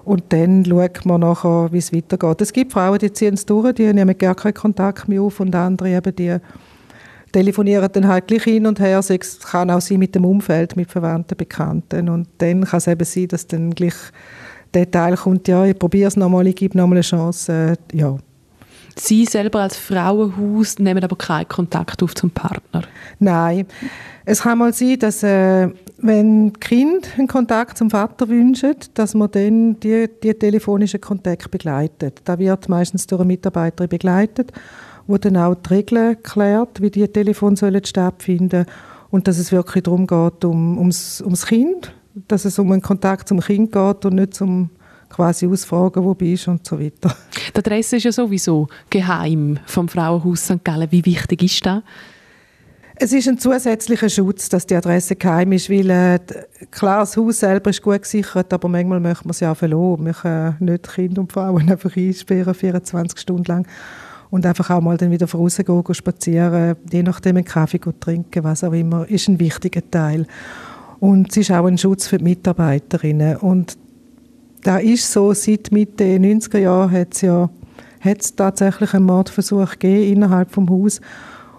Und 0.05 0.25
dann 0.29 0.63
schaut 0.63 1.05
man 1.05 1.21
nachher, 1.21 1.67
wie 1.71 1.79
es 1.79 1.91
weitergeht. 1.91 2.41
Es 2.41 2.53
gibt 2.53 2.71
Frauen, 2.71 2.99
die 2.99 3.11
ziehen 3.11 3.33
es 3.33 3.45
durch, 3.45 3.73
die 3.73 3.91
nehmen 3.91 4.17
gar 4.17 4.35
keinen 4.35 4.53
Kontakt 4.53 5.09
mehr 5.09 5.21
auf 5.21 5.39
und 5.39 5.53
andere 5.53 5.89
eben, 5.89 6.15
die 6.15 6.37
telefonieren 7.31 7.89
dann 7.91 8.07
halt 8.07 8.27
gleich 8.27 8.43
hin 8.43 8.65
und 8.65 8.79
her. 8.79 8.99
Es 8.99 9.39
kann 9.39 9.69
auch 9.69 9.81
sein 9.81 9.99
mit 9.99 10.15
dem 10.15 10.25
Umfeld, 10.25 10.75
mit 10.75 10.89
Verwandten, 10.89 11.37
Bekannten. 11.37 12.09
Und 12.09 12.27
dann 12.37 12.63
kann 12.63 12.77
es 12.77 12.87
eben 12.87 13.05
sein, 13.05 13.27
dass 13.27 13.47
dann 13.47 13.71
gleich 13.71 13.95
der 14.73 14.89
Teil 14.89 15.15
kommt, 15.15 15.47
ja, 15.47 15.65
ich 15.65 15.77
probiere 15.77 16.07
es 16.07 16.17
nochmal, 16.17 16.47
ich 16.47 16.55
gebe 16.55 16.77
nochmal 16.77 16.97
eine 16.97 17.01
Chance, 17.01 17.77
äh, 17.93 17.97
ja. 17.97 18.17
Sie 18.99 19.25
selber 19.25 19.61
als 19.61 19.77
Frauenhaus 19.77 20.79
nehmen 20.79 21.03
aber 21.03 21.15
keinen 21.15 21.47
Kontakt 21.47 22.01
auf 22.01 22.15
zum 22.15 22.31
Partner? 22.31 22.81
Nein. 23.19 23.67
Es 24.25 24.41
kann 24.41 24.57
mal 24.57 24.73
sein, 24.73 24.97
dass 24.99 25.21
äh, 25.21 25.69
wenn 25.99 26.51
Kind 26.59 27.07
einen 27.17 27.27
Kontakt 27.27 27.77
zum 27.77 27.91
Vater 27.91 28.27
wünschen, 28.27 28.75
dass 28.95 29.13
man 29.13 29.29
dann 29.31 29.79
die, 29.79 30.09
die 30.23 30.33
telefonischen 30.33 30.99
Kontakt 30.99 31.51
begleitet. 31.51 32.21
Da 32.25 32.39
wird 32.39 32.67
meistens 32.69 33.05
durch 33.05 33.21
eine 33.21 33.27
Mitarbeiterin 33.27 33.89
begleitet 33.89 34.51
wo 35.07 35.17
dann 35.17 35.37
auch 35.37 35.55
die 35.55 35.73
Regeln 35.73 36.21
klärt, 36.21 36.81
wie 36.81 36.91
die 36.91 37.07
Telefone 37.07 37.55
sollen 37.55 37.83
stattfinden 37.83 38.65
und 39.09 39.27
dass 39.27 39.37
es 39.37 39.51
wirklich 39.51 39.83
darum 39.83 40.05
geht, 40.05 40.43
um, 40.45 40.77
ums, 40.77 41.21
ums 41.21 41.45
Kind, 41.45 41.93
dass 42.27 42.45
es 42.45 42.59
um 42.59 42.71
einen 42.71 42.81
Kontakt 42.81 43.27
zum 43.27 43.39
Kind 43.39 43.71
geht 43.71 44.05
und 44.05 44.15
nicht 44.15 44.39
um 44.41 44.69
quasi 45.09 45.47
ausfragen, 45.47 46.03
wo 46.03 46.13
bist 46.13 46.47
und 46.47 46.65
so 46.65 46.79
weiter. 46.79 47.15
Die 47.53 47.57
Adresse 47.57 47.95
ist 47.95 48.03
ja 48.03 48.11
sowieso 48.11 48.67
geheim 48.89 49.57
vom 49.65 49.87
Frauenhaus 49.87 50.45
St. 50.45 50.63
Gallen. 50.63 50.91
Wie 50.91 51.05
wichtig 51.05 51.43
ist 51.43 51.65
das? 51.65 51.81
Es 52.99 53.13
ist 53.13 53.27
ein 53.27 53.37
zusätzlicher 53.37 54.09
Schutz, 54.09 54.49
dass 54.49 54.65
die 54.65 54.75
Adresse 54.75 55.15
geheim 55.15 55.51
ist, 55.51 55.69
weil 55.69 55.89
äh, 55.91 56.19
klar, 56.71 57.01
das 57.01 57.15
Haus 57.15 57.39
selber 57.39 57.69
ist 57.69 57.83
gut 57.83 58.01
gesichert, 58.01 58.51
aber 58.51 58.67
manchmal 58.67 58.99
möchte 58.99 59.25
man 59.25 59.31
es 59.31 59.39
ja 59.39 59.53
verloren. 59.53 60.05
Wir 60.05 60.13
können 60.13 60.55
nicht 60.59 60.91
Kinder 60.91 61.21
und 61.21 61.31
Frauen 61.31 61.69
einfach 61.69 61.95
einsperren, 61.95 62.55
24 62.55 63.19
Stunden 63.19 63.45
lang 63.45 63.67
und 64.29 64.45
einfach 64.45 64.69
auch 64.69 64.81
mal 64.81 64.97
dann 64.97 65.11
wieder 65.11 65.29
rausgehen, 65.29 65.83
gehen, 65.83 65.93
spazieren, 65.93 66.75
je 66.91 67.03
nachdem 67.03 67.37
einen 67.37 67.45
Kaffee 67.45 67.79
trinken, 67.99 68.43
was 68.43 68.63
auch 68.63 68.73
immer, 68.73 69.09
ist 69.09 69.27
ein 69.27 69.39
wichtiger 69.39 69.81
Teil. 69.89 70.27
Und 70.99 71.29
es 71.31 71.37
ist 71.37 71.51
auch 71.51 71.65
ein 71.65 71.77
Schutz 71.77 72.07
für 72.07 72.17
die 72.17 72.23
Mitarbeiterinnen. 72.23 73.37
Und 73.37 73.77
da 74.63 74.77
ist 74.77 75.11
so, 75.11 75.33
seit 75.33 75.71
Mitte 75.71 76.03
90er 76.03 76.57
Jahren 76.57 76.91
hat 76.91 77.13
es 77.13 77.21
ja 77.21 77.49
hat's 78.01 78.35
tatsächlich 78.35 78.93
einen 78.93 79.05
Mordversuch 79.05 79.71
gegeben 79.71 80.17
innerhalb 80.17 80.53
des 80.53 80.69
Hauses. 80.69 81.01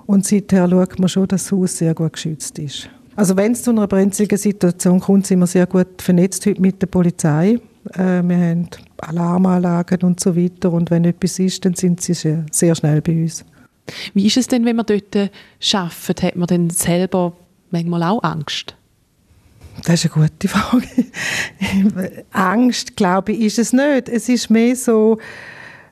Und 0.07 0.27
seither 0.27 0.69
schaut 0.69 0.99
man 0.99 1.09
schon, 1.09 1.29
dass 1.29 1.45
das 1.45 1.53
Haus 1.53 1.77
sehr 1.77 1.95
gut 1.95 2.15
geschützt 2.15 2.59
ist. 2.59 2.89
Also 3.15 3.37
wenn 3.37 3.53
es 3.53 3.63
zu 3.63 3.71
einer 3.71 3.87
brenzligen 3.87 4.39
Situation 4.39 5.01
kommt, 5.01 5.27
sind 5.27 5.41
wir 5.41 5.47
sehr 5.47 5.67
gut 5.67 6.01
vernetzt 6.01 6.47
heute 6.47 6.61
mit 6.61 6.81
der 6.81 6.87
Polizei. 6.87 7.59
Äh, 7.93 8.23
wir 8.23 8.37
haben 8.37 8.69
Alarmanlagen 8.99 10.03
und 10.03 10.21
so 10.21 10.37
weiter. 10.37 10.73
Und 10.73 10.91
wenn 10.91 11.05
etwas 11.05 11.39
ist, 11.39 11.65
dann 11.65 11.75
sind 11.75 12.01
sie 12.01 12.15
sehr 12.15 12.75
schnell 12.75 13.01
bei 13.01 13.13
uns. 13.13 13.45
Wie 14.15 14.27
ist 14.27 14.37
es 14.37 14.49
denn, 14.49 14.65
wenn 14.65 14.77
man 14.77 14.87
dort 14.87 15.17
arbeitet? 15.17 16.23
Hat 16.23 16.37
man 16.37 16.47
denn 16.47 16.71
selber 16.71 17.33
manchmal 17.71 18.03
auch 18.03 18.23
Angst? 18.23 18.75
Das 19.85 20.05
ist 20.05 20.15
eine 20.15 20.27
gute 20.29 20.49
Frage. 20.49 20.89
Angst, 22.33 22.97
glaube 22.97 23.33
ich, 23.33 23.41
ist 23.41 23.59
es 23.59 23.73
nicht. 23.73 24.09
Es 24.09 24.29
ist 24.29 24.51
mehr 24.51 24.75
so, 24.77 25.19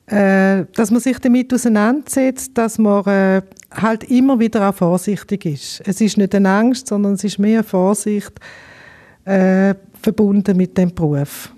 äh, 0.07 0.65
dass 0.75 0.91
man 0.91 1.01
sich 1.01 1.19
damit 1.19 1.53
auseinandersetzt, 1.53 2.53
dass 2.55 2.79
man 2.79 3.05
äh, 3.07 3.43
halt 3.71 4.05
immer 4.05 4.39
wieder 4.39 4.69
auch 4.69 4.75
vorsichtig 4.75 5.47
ist. 5.47 5.83
Es 5.85 6.01
ist 6.01 6.17
nicht 6.17 6.35
eine 6.35 6.51
Angst, 6.51 6.89
sondern 6.89 7.15
es 7.15 7.25
ist 7.25 7.39
mehr 7.39 7.65
Vorsicht 7.65 8.33
äh, 9.25 9.75
verbunden 10.01 10.57
mit 10.57 10.77
dem 10.79 10.95
Beruf. 10.95 11.53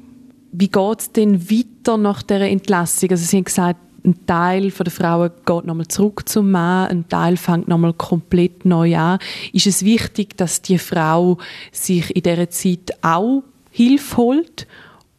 Wie 0.60 0.68
geht 0.68 1.00
es 1.00 1.12
denn 1.12 1.48
weiter 1.48 1.96
nach 1.96 2.20
der 2.20 2.40
Entlassung? 2.40 3.10
Also 3.12 3.24
Sie 3.24 3.36
haben 3.36 3.44
gesagt, 3.44 3.78
ein 4.04 4.26
Teil 4.26 4.72
der 4.72 4.90
Frauen 4.90 5.30
geht 5.46 5.64
nochmal 5.64 5.86
zurück 5.86 6.28
zum 6.28 6.50
Mann, 6.50 6.88
ein 6.88 7.08
Teil 7.08 7.36
fängt 7.36 7.68
nochmal 7.68 7.92
komplett 7.92 8.64
neu 8.64 8.96
an. 8.96 9.20
Ist 9.52 9.68
es 9.68 9.84
wichtig, 9.84 10.36
dass 10.36 10.60
die 10.60 10.78
Frau 10.78 11.38
sich 11.70 12.14
in 12.16 12.22
dieser 12.22 12.50
Zeit 12.50 12.90
auch 13.02 13.44
Hilfe 13.70 14.16
holt 14.16 14.66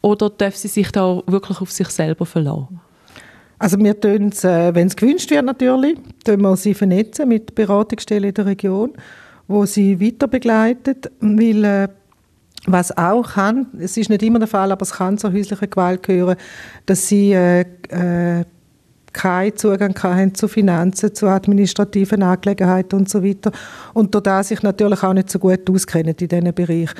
oder 0.02 0.28
darf 0.28 0.56
sie 0.56 0.68
sich 0.68 0.92
da 0.92 1.22
wirklich 1.26 1.62
auf 1.62 1.72
sich 1.72 1.88
selber 1.88 2.26
verlassen? 2.26 2.78
Also 3.58 3.78
wir 3.78 3.98
tun 3.98 4.28
es, 4.28 4.44
äh, 4.44 4.74
wenn 4.74 4.88
es 4.88 4.96
gewünscht 4.96 5.30
wird 5.30 5.46
natürlich, 5.46 5.96
tun 6.22 6.42
wir 6.42 6.56
sie 6.56 6.74
vernetzen 6.74 7.28
mit 7.28 7.54
Beratungsstellen 7.54 8.28
in 8.28 8.34
der 8.34 8.44
Region, 8.44 8.92
wo 9.48 9.64
sie 9.64 10.00
weiter 10.02 10.28
begleitet, 10.28 11.10
weil 11.20 11.64
äh, 11.64 11.88
was 12.66 12.96
auch 12.96 13.34
kann, 13.34 13.66
es 13.78 13.96
ist 13.96 14.10
nicht 14.10 14.22
immer 14.22 14.38
der 14.38 14.48
Fall, 14.48 14.70
aber 14.70 14.82
es 14.82 14.92
kann 14.92 15.18
zur 15.18 15.32
häuslichen 15.32 15.70
Gewalt 15.70 16.02
gehören, 16.02 16.36
dass 16.86 17.08
sie 17.08 17.32
äh, 17.32 17.60
äh, 17.88 18.44
keinen 19.12 19.56
Zugang 19.56 19.94
haben 20.02 20.34
zu 20.34 20.46
Finanzen, 20.46 21.14
zu 21.14 21.26
administrativen 21.26 22.22
Angelegenheiten 22.22 22.98
und 22.98 23.08
so 23.08 23.24
weiter. 23.24 23.50
Und 23.94 24.14
da 24.14 24.42
sich 24.42 24.62
natürlich 24.62 25.02
auch 25.02 25.12
nicht 25.12 25.30
so 25.30 25.38
gut 25.38 25.68
auskennen 25.68 26.14
in 26.18 26.28
diesem 26.28 26.54
Bereich. 26.54 26.90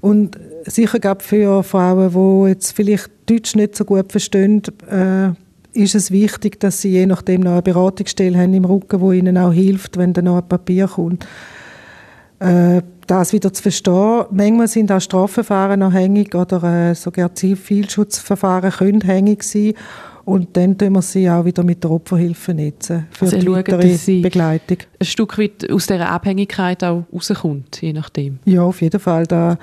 Und 0.00 0.38
sicher 0.64 0.98
gab 0.98 1.22
für 1.22 1.62
Frauen, 1.62 2.12
die 2.12 2.50
jetzt 2.50 2.72
vielleicht 2.72 3.10
Deutsch 3.26 3.56
nicht 3.56 3.76
so 3.76 3.84
gut 3.84 4.12
verstehen, 4.12 4.62
äh, 4.90 5.30
ist 5.72 5.94
es 5.94 6.10
wichtig, 6.10 6.60
dass 6.60 6.80
sie 6.80 6.90
je 6.90 7.06
nachdem 7.06 7.42
noch 7.42 7.52
eine 7.52 7.62
Beratungsstelle 7.62 8.38
haben 8.38 8.54
im 8.54 8.64
Rücken, 8.64 9.00
wo 9.00 9.12
ihnen 9.12 9.38
auch 9.38 9.52
hilft, 9.52 9.96
wenn 9.98 10.12
dann 10.12 10.26
noch 10.26 10.38
ein 10.38 10.48
Papier 10.48 10.88
kommt. 10.88 11.26
Äh, 12.38 12.82
das 13.06 13.32
wieder 13.32 13.52
zu 13.52 13.62
verstehen. 13.62 14.24
Manchmal 14.30 14.68
sind 14.68 14.90
auch 14.92 15.00
Strafverfahren 15.00 15.80
noch 15.80 15.92
hängig 15.92 16.34
oder 16.34 16.62
äh, 16.90 16.94
sogar 16.94 17.34
Zivilschutzverfahren 17.34 18.70
können 18.70 19.00
hängig 19.00 19.42
sein. 19.42 19.74
Und 20.24 20.56
dann 20.56 20.76
tun 20.76 20.94
wir 20.94 21.02
sie 21.02 21.30
auch 21.30 21.44
wieder 21.44 21.62
mit 21.62 21.84
der 21.84 21.90
Opferhilfe 21.92 22.52
netzen 22.52 23.06
für 23.12 23.26
also 23.26 23.38
die 23.38 23.48
weitere 23.48 23.96
schauen, 23.96 24.22
Begleitung. 24.22 24.78
Ein 24.98 25.06
Stück 25.06 25.38
weit 25.38 25.70
aus 25.70 25.86
dieser 25.86 26.08
Abhängigkeit 26.08 26.82
auch 26.82 27.04
rauskommt, 27.12 27.80
je 27.80 27.92
nachdem. 27.92 28.40
Ja, 28.44 28.62
auf 28.62 28.82
jeden 28.82 28.98
Fall. 28.98 29.26
Da 29.26 29.56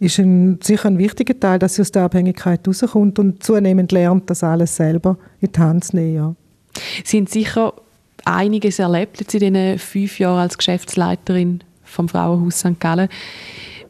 ist 0.00 0.18
ein, 0.18 0.58
sicher 0.62 0.88
ein 0.88 0.98
wichtiger 0.98 1.38
Teil, 1.40 1.58
dass 1.58 1.76
sie 1.76 1.82
aus 1.82 1.92
der 1.92 2.02
Abhängigkeit 2.02 2.60
rauskommt 2.68 3.18
und 3.18 3.42
zunehmend 3.42 3.90
lernt, 3.90 4.28
das 4.28 4.44
alles 4.44 4.76
selber 4.76 5.16
in 5.40 5.50
die 5.50 5.60
Hand 5.60 5.84
zu 5.84 5.96
nehmen. 5.96 6.14
Ja. 6.14 6.34
Sie 7.04 7.16
haben 7.16 7.26
sicher 7.26 7.72
einiges 8.24 8.78
erlebt 8.78 9.18
jetzt 9.20 9.34
in 9.34 9.54
diesen 9.54 9.78
fünf 9.78 10.18
Jahren 10.18 10.40
als 10.40 10.58
Geschäftsleiterin 10.58 11.64
vom 11.92 12.08
Frauenhaus 12.08 12.60
St. 12.60 12.80
Gallen. 12.80 13.08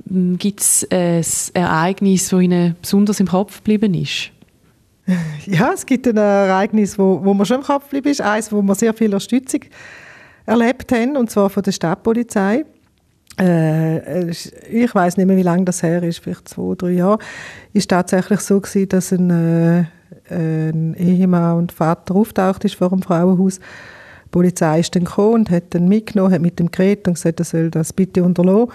Gibt 0.05 0.61
es 0.61 0.87
ein 0.91 1.25
Ereignis, 1.55 2.29
das 2.29 2.41
Ihnen 2.41 2.77
besonders 2.81 3.21
im 3.21 3.29
Kopf 3.29 3.59
geblieben 3.59 3.95
ist? 3.95 4.31
Ja, 5.47 5.73
es 5.73 5.85
gibt 5.85 6.07
ein 6.07 6.17
Ereignis, 6.17 6.99
wo, 6.99 7.25
wo 7.25 7.35
mir 7.35 7.45
schon 7.45 7.59
im 7.59 7.63
Kopf 7.65 7.85
geblieben 7.85 8.09
ist. 8.09 8.21
Eines, 8.21 8.53
wo 8.53 8.63
wir 8.63 8.75
sehr 8.75 8.95
viel 8.95 9.09
Unterstützung 9.09 9.61
erlebt 10.47 10.93
haben, 10.93 11.17
und 11.17 11.31
zwar 11.31 11.51
von 11.51 11.63
der 11.63 11.73
Stadtpolizei. 11.73 12.65
Äh, 13.39 14.31
ich 14.31 14.95
weiß 14.95 15.17
nicht 15.17 15.27
mehr, 15.27 15.37
wie 15.37 15.43
lange 15.43 15.65
das 15.65 15.83
her 15.83 16.03
ist, 16.03 16.21
vielleicht 16.21 16.49
zwei, 16.49 16.75
drei 16.77 16.91
Jahre. 16.91 17.19
Ist 17.73 17.91
tatsächlich 17.91 18.41
so 18.41 18.61
gewesen, 18.61 18.89
dass 18.89 19.13
ein, 19.13 19.31
äh, 19.31 19.85
ein 20.31 20.95
Ehemann 20.95 21.59
und 21.59 21.73
Vater 21.73 22.15
auftaucht 22.15 22.65
ist 22.65 22.75
vor 22.77 22.91
dem 22.91 23.03
Frauenhaus. 23.03 23.61
Die 24.33 24.39
Polizei 24.39 24.81
ist 24.81 24.97
dann 24.97 25.05
gekommen 25.05 25.35
und 25.35 25.51
hat 25.51 25.75
ihn 25.75 25.89
mitgenommen, 25.89 26.33
hat 26.33 26.41
mit 26.41 26.59
dem 26.59 26.71
geredet 26.71 27.07
und 27.07 27.15
gesagt, 27.15 27.39
er 27.41 27.45
soll 27.45 27.71
das 27.71 27.93
bitte 27.93 28.25
unterlassen. 28.25 28.71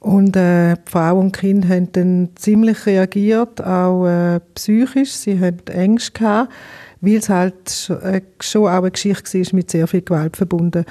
Und 0.00 0.36
äh, 0.36 0.76
Frau 0.86 1.18
und 1.18 1.32
Kind 1.32 1.68
haben 1.68 1.92
dann 1.92 2.30
ziemlich 2.36 2.86
reagiert, 2.86 3.62
auch 3.62 4.06
äh, 4.06 4.40
psychisch. 4.54 5.10
Sie 5.10 5.38
hatten 5.38 5.70
Ängste 5.70 6.12
gehabt, 6.12 6.52
weil 7.00 7.16
es 7.16 7.28
halt 7.28 7.90
äh, 8.02 8.20
schon 8.40 8.68
auch 8.68 8.82
eine 8.82 8.90
Geschichte 8.90 9.38
war 9.38 9.46
mit 9.52 9.70
sehr 9.70 9.86
viel 9.86 10.02
Gewalt 10.02 10.36
verbunden. 10.36 10.84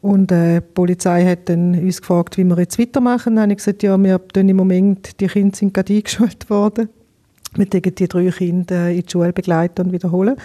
Und 0.00 0.32
äh, 0.32 0.60
die 0.60 0.66
Polizei 0.74 1.24
hat 1.24 1.48
dann 1.48 1.78
uns 1.78 2.00
gefragt, 2.00 2.38
wie 2.38 2.44
wir 2.44 2.58
jetzt 2.58 2.78
weitermachen. 2.78 3.36
Dann 3.36 3.42
habe 3.42 3.52
ich 3.52 3.58
gesagt, 3.58 3.82
ja, 3.82 3.96
wir 3.96 4.26
tun 4.28 4.48
im 4.48 4.56
Moment, 4.56 5.20
die 5.20 5.26
Kinder 5.26 5.56
sind 5.56 5.74
gerade 5.74 5.94
eingeschult 5.96 6.48
worden. 6.50 6.88
Wir 7.54 7.66
die 7.66 8.08
drei 8.08 8.30
Kinder 8.30 8.90
in 8.90 9.02
die 9.02 9.10
Schule 9.10 9.32
begleiten 9.32 9.86
und 9.86 9.92
wiederholen. 9.92 10.36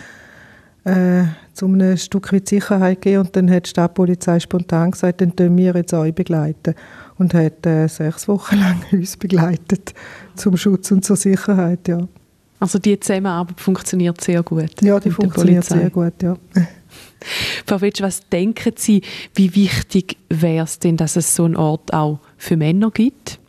Äh, 0.84 1.26
um 1.62 1.80
ein 1.80 1.96
Stück 1.96 2.34
weit 2.34 2.50
Sicherheit 2.50 2.98
zu 2.98 3.02
geben. 3.02 3.22
Und 3.22 3.36
dann 3.36 3.52
hat 3.52 3.66
die 3.66 3.70
Stadtpolizei 3.70 4.40
spontan 4.40 4.92
gesagt, 4.92 5.22
dann 5.22 5.36
tun 5.36 5.56
wir 5.58 5.76
jetzt 5.76 5.94
euch 5.94 6.14
begleiten 6.14 6.74
und 7.18 7.34
hat 7.36 7.66
äh, 7.66 7.88
sechs 7.88 8.28
Wochen 8.28 8.56
lang 8.60 8.82
uns 8.92 9.16
begleitet 9.18 9.94
zum 10.36 10.58
Schutz 10.58 10.90
und 10.92 11.06
zur 11.06 11.16
Sicherheit, 11.16 11.88
ja. 11.88 12.08
Also 12.60 12.78
die 12.78 13.00
Zusammenarbeit 13.00 13.60
funktioniert 13.60 14.22
sehr 14.22 14.44
gut. 14.44 14.82
Ja, 14.82 15.00
die 15.00 15.10
funktioniert 15.10 15.66
sehr 15.66 15.90
gut, 15.90 16.14
ja. 16.22 16.38
Frau 17.66 17.82
Witsch, 17.82 18.02
was 18.02 18.28
denken 18.30 18.74
Sie, 18.76 19.02
wie 19.36 19.56
wichtig 19.56 20.18
wäre 20.30 20.66
es 20.66 20.80
denn, 20.80 20.98
dass 20.98 21.16
es 21.16 21.36
so 21.36 21.46
einen 21.46 21.56
Ort 21.56 21.94
auch 21.94 22.20
für 22.38 22.58
Männer 22.58 22.92
gibt? 22.92 23.41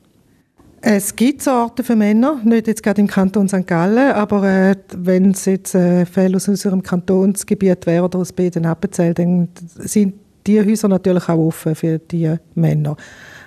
Es 0.85 1.15
gibt 1.15 1.43
so 1.43 1.53
Orte 1.53 1.85
für 1.85 1.95
Männer, 1.95 2.41
nicht 2.43 2.67
jetzt 2.67 2.83
gerade 2.83 3.01
im 3.01 3.07
Kanton 3.07 3.49
St. 3.49 3.69
Gallen, 3.69 4.13
aber 4.15 4.43
äh, 4.43 4.77
wenn 4.97 5.31
es 5.31 5.45
jetzt 5.45 5.77
äh, 5.77 6.05
Fälle 6.05 6.37
aus 6.37 6.49
unserem 6.49 6.83
Kantonsgebiet 6.83 7.87
wären 7.87 8.05
oder 8.05 8.19
aus 8.19 8.33
Beden 8.33 8.67
Appenzell, 8.67 9.15
dann 9.15 9.49
sind 9.79 10.15
die 10.45 10.61
Häuser 10.61 10.89
natürlich 10.89 11.29
auch 11.29 11.39
offen 11.39 11.77
für 11.77 12.01
die 12.01 12.35
Männer. 12.57 12.97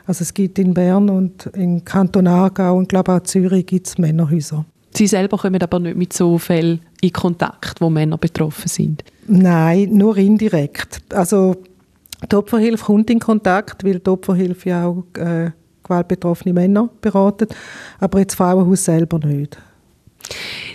Also 0.08 0.22
es 0.22 0.34
gibt 0.34 0.60
in 0.60 0.74
Bern 0.74 1.10
und 1.10 1.48
im 1.48 1.84
Kanton 1.84 2.28
Aargau 2.28 2.78
und 2.78 2.88
glaube 2.88 3.12
auch 3.12 3.18
in 3.18 3.26
Zürich 3.26 3.66
gibt 3.66 3.88
es 3.88 3.98
Männerhäuser. 3.98 4.64
Sie 4.94 5.08
selber 5.08 5.38
kommen 5.38 5.62
aber 5.62 5.80
nicht 5.80 5.98
mit 5.98 6.14
so 6.14 6.38
Fällen 6.38 6.80
in 7.02 7.12
Kontakt, 7.12 7.82
wo 7.82 7.90
Männer 7.90 8.18
betroffen 8.18 8.70
sind? 8.70 9.04
Nein, 9.28 9.90
nur 9.92 10.16
indirekt. 10.16 11.02
Also 11.14 11.58
die 12.32 12.36
Opferhilfe 12.36 12.86
kommt 12.86 13.10
in 13.10 13.20
Kontakt, 13.20 13.84
weil 13.84 14.00
die 14.00 14.10
Opferhilfe 14.10 14.70
ja 14.70 14.86
auch 14.86 15.04
äh, 15.18 15.52
gewaltbetroffene 15.86 16.54
Männer 16.54 16.90
beratet, 17.02 17.56
aber 18.00 18.20
jetzt 18.20 18.36
Frauenhaus 18.36 18.86
selber 18.86 19.20
nicht. 19.20 19.58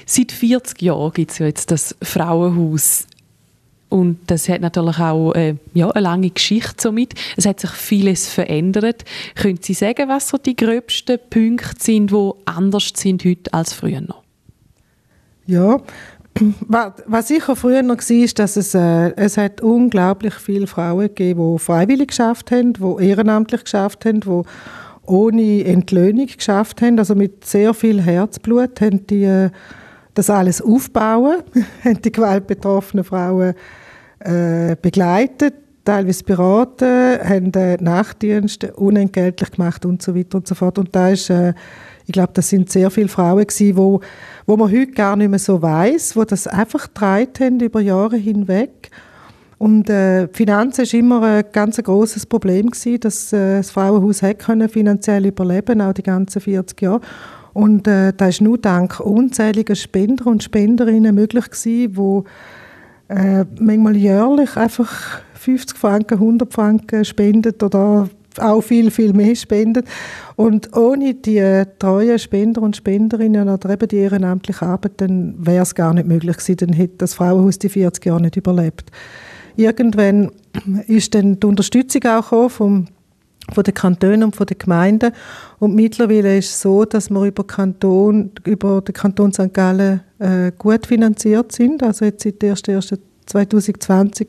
Seit 0.06 0.32
40 0.32 0.80
Jahren 0.82 1.12
gibt 1.12 1.32
es 1.32 1.38
ja 1.38 1.46
jetzt 1.46 1.70
das 1.70 1.94
Frauenhaus 2.02 3.06
und 3.90 4.18
das 4.28 4.48
hat 4.48 4.60
natürlich 4.60 4.98
auch 4.98 5.32
äh, 5.34 5.56
ja, 5.74 5.90
eine 5.90 6.02
lange 6.02 6.30
Geschichte 6.30 6.76
somit. 6.78 7.14
Es 7.36 7.44
hat 7.44 7.60
sich 7.60 7.70
vieles 7.70 8.28
verändert. 8.28 9.04
Können 9.34 9.58
Sie 9.60 9.74
sagen, 9.74 10.08
was 10.08 10.28
so 10.28 10.38
die 10.38 10.54
gröbsten 10.54 11.18
Punkte 11.28 11.74
sind, 11.78 12.12
die 12.12 12.30
anders 12.44 12.92
sind 12.94 13.24
heute 13.24 13.52
als 13.52 13.72
früher? 13.72 14.02
Ja, 15.46 15.80
was 17.06 17.28
sicher 17.28 17.56
früher 17.56 17.82
noch 17.82 17.96
war, 17.96 18.24
ist, 18.24 18.38
dass 18.38 18.56
es, 18.56 18.74
äh, 18.74 19.12
es 19.16 19.36
hat 19.36 19.60
unglaublich 19.60 20.34
viele 20.34 20.68
Frauen 20.68 21.08
gegeben, 21.08 21.54
die 21.54 21.58
freiwillig 21.58 22.08
geschafft 22.08 22.52
haben, 22.52 22.74
die 22.74 23.04
ehrenamtlich 23.04 23.64
geschafft 23.64 24.04
haben, 24.04 24.20
die 24.20 24.42
ohne 25.10 25.64
Entlöhnung 25.64 26.26
geschafft 26.26 26.80
haben, 26.82 26.98
also 26.98 27.14
mit 27.14 27.44
sehr 27.44 27.74
viel 27.74 28.00
Herzblut 28.00 28.80
haben 28.80 29.06
die 29.06 29.24
äh, 29.24 29.50
das 30.14 30.30
alles 30.30 30.60
aufbauen, 30.62 31.42
haben 31.84 32.02
die 32.02 32.12
gewaltbetroffenen 32.12 33.04
Frauen 33.04 33.54
äh, 34.20 34.76
begleitet, 34.80 35.54
teilweise 35.84 36.24
beraten, 36.24 37.18
haben 37.24 37.52
äh, 37.54 37.76
Nachtdienste 37.80 38.72
unentgeltlich 38.74 39.52
gemacht 39.52 39.84
und 39.84 40.02
so 40.02 40.14
weiter 40.14 40.38
und 40.38 40.46
so 40.46 40.54
fort. 40.54 40.78
Und 40.78 40.94
da 40.94 41.10
ist, 41.10 41.30
äh, 41.30 41.54
ich 42.06 42.12
glaube, 42.12 42.32
das 42.34 42.48
sind 42.48 42.70
sehr 42.70 42.90
viele 42.90 43.08
Frauen 43.08 43.46
gewesen, 43.46 43.76
wo, 43.76 44.00
wo 44.46 44.56
man 44.56 44.70
heute 44.70 44.92
gar 44.92 45.16
nicht 45.16 45.30
mehr 45.30 45.38
so 45.38 45.62
weiß, 45.62 46.16
wo 46.16 46.24
das 46.24 46.46
einfach 46.46 46.88
getragen 46.88 47.32
haben 47.40 47.60
über 47.60 47.80
Jahre 47.80 48.16
hinweg. 48.16 48.90
Und 49.60 49.90
äh, 49.90 50.26
Finanzen 50.28 50.84
ist 50.84 50.94
immer 50.94 51.22
ein 51.22 51.44
ganz 51.52 51.76
großes 51.76 52.24
Problem 52.24 52.70
gewesen, 52.70 52.98
dass 53.00 53.30
äh, 53.30 53.58
das 53.58 53.70
Frauenhaus 53.70 54.22
hat 54.22 54.38
können 54.38 54.70
finanziell 54.70 55.26
überleben, 55.26 55.82
auch 55.82 55.92
die 55.92 56.02
ganzen 56.02 56.40
40 56.40 56.80
Jahre. 56.80 57.02
Und 57.52 57.86
äh, 57.86 58.14
da 58.16 58.28
ist 58.28 58.40
nur 58.40 58.56
dank 58.56 59.00
unzähliger 59.00 59.74
Spender 59.74 60.28
und 60.28 60.42
Spenderinnen 60.42 61.14
möglich 61.14 61.50
gewesen, 61.50 61.94
wo 61.94 62.24
äh, 63.08 63.44
manchmal 63.60 63.96
jährlich 63.96 64.56
einfach 64.56 65.20
50 65.34 65.76
Franken, 65.76 66.14
100 66.14 66.54
Franken 66.54 67.04
spendet 67.04 67.62
oder 67.62 68.08
auch 68.38 68.62
viel, 68.62 68.90
viel 68.90 69.12
mehr 69.12 69.34
spendet. 69.36 69.84
Und 70.36 70.74
ohne 70.74 71.12
die 71.12 71.36
äh, 71.36 71.66
treuen 71.78 72.18
Spender 72.18 72.62
und 72.62 72.76
Spenderinnen 72.76 73.46
oder 73.50 73.68
eben 73.68 73.88
die 73.88 73.96
ehrenamtliche 73.96 74.64
Arbeit, 74.64 74.92
dann 75.02 75.34
wäre 75.36 75.64
es 75.64 75.74
gar 75.74 75.92
nicht 75.92 76.08
möglich 76.08 76.38
gewesen, 76.38 76.56
dann 76.56 76.72
hätte 76.72 76.96
das 76.96 77.12
Frauenhaus 77.12 77.58
die 77.58 77.68
40 77.68 78.06
Jahre 78.06 78.22
nicht 78.22 78.36
überlebt. 78.36 78.90
Irgendwann 79.60 80.32
ist 80.86 81.14
dann 81.14 81.38
die 81.38 81.46
Unterstützung 81.46 82.04
auch 82.04 82.50
vom 82.50 82.86
von 83.52 83.64
den 83.64 83.74
Kantonen 83.74 84.22
und 84.24 84.36
von 84.36 84.46
den 84.46 84.58
Gemeinden. 84.58 85.12
Und 85.58 85.74
mittlerweile 85.74 86.38
ist 86.38 86.50
es 86.50 86.60
so, 86.60 86.84
dass 86.84 87.10
wir 87.10 87.24
über, 87.24 87.44
Kanton, 87.44 88.30
über 88.44 88.80
den 88.80 88.92
Kanton 88.92 89.32
St. 89.32 89.52
Gallen 89.52 90.02
äh, 90.18 90.52
gut 90.56 90.86
finanziert 90.86 91.50
sind. 91.52 91.82
Also 91.82 92.04
jetzt 92.04 92.22
seit 92.22 92.36
1.1.2020 92.36 94.28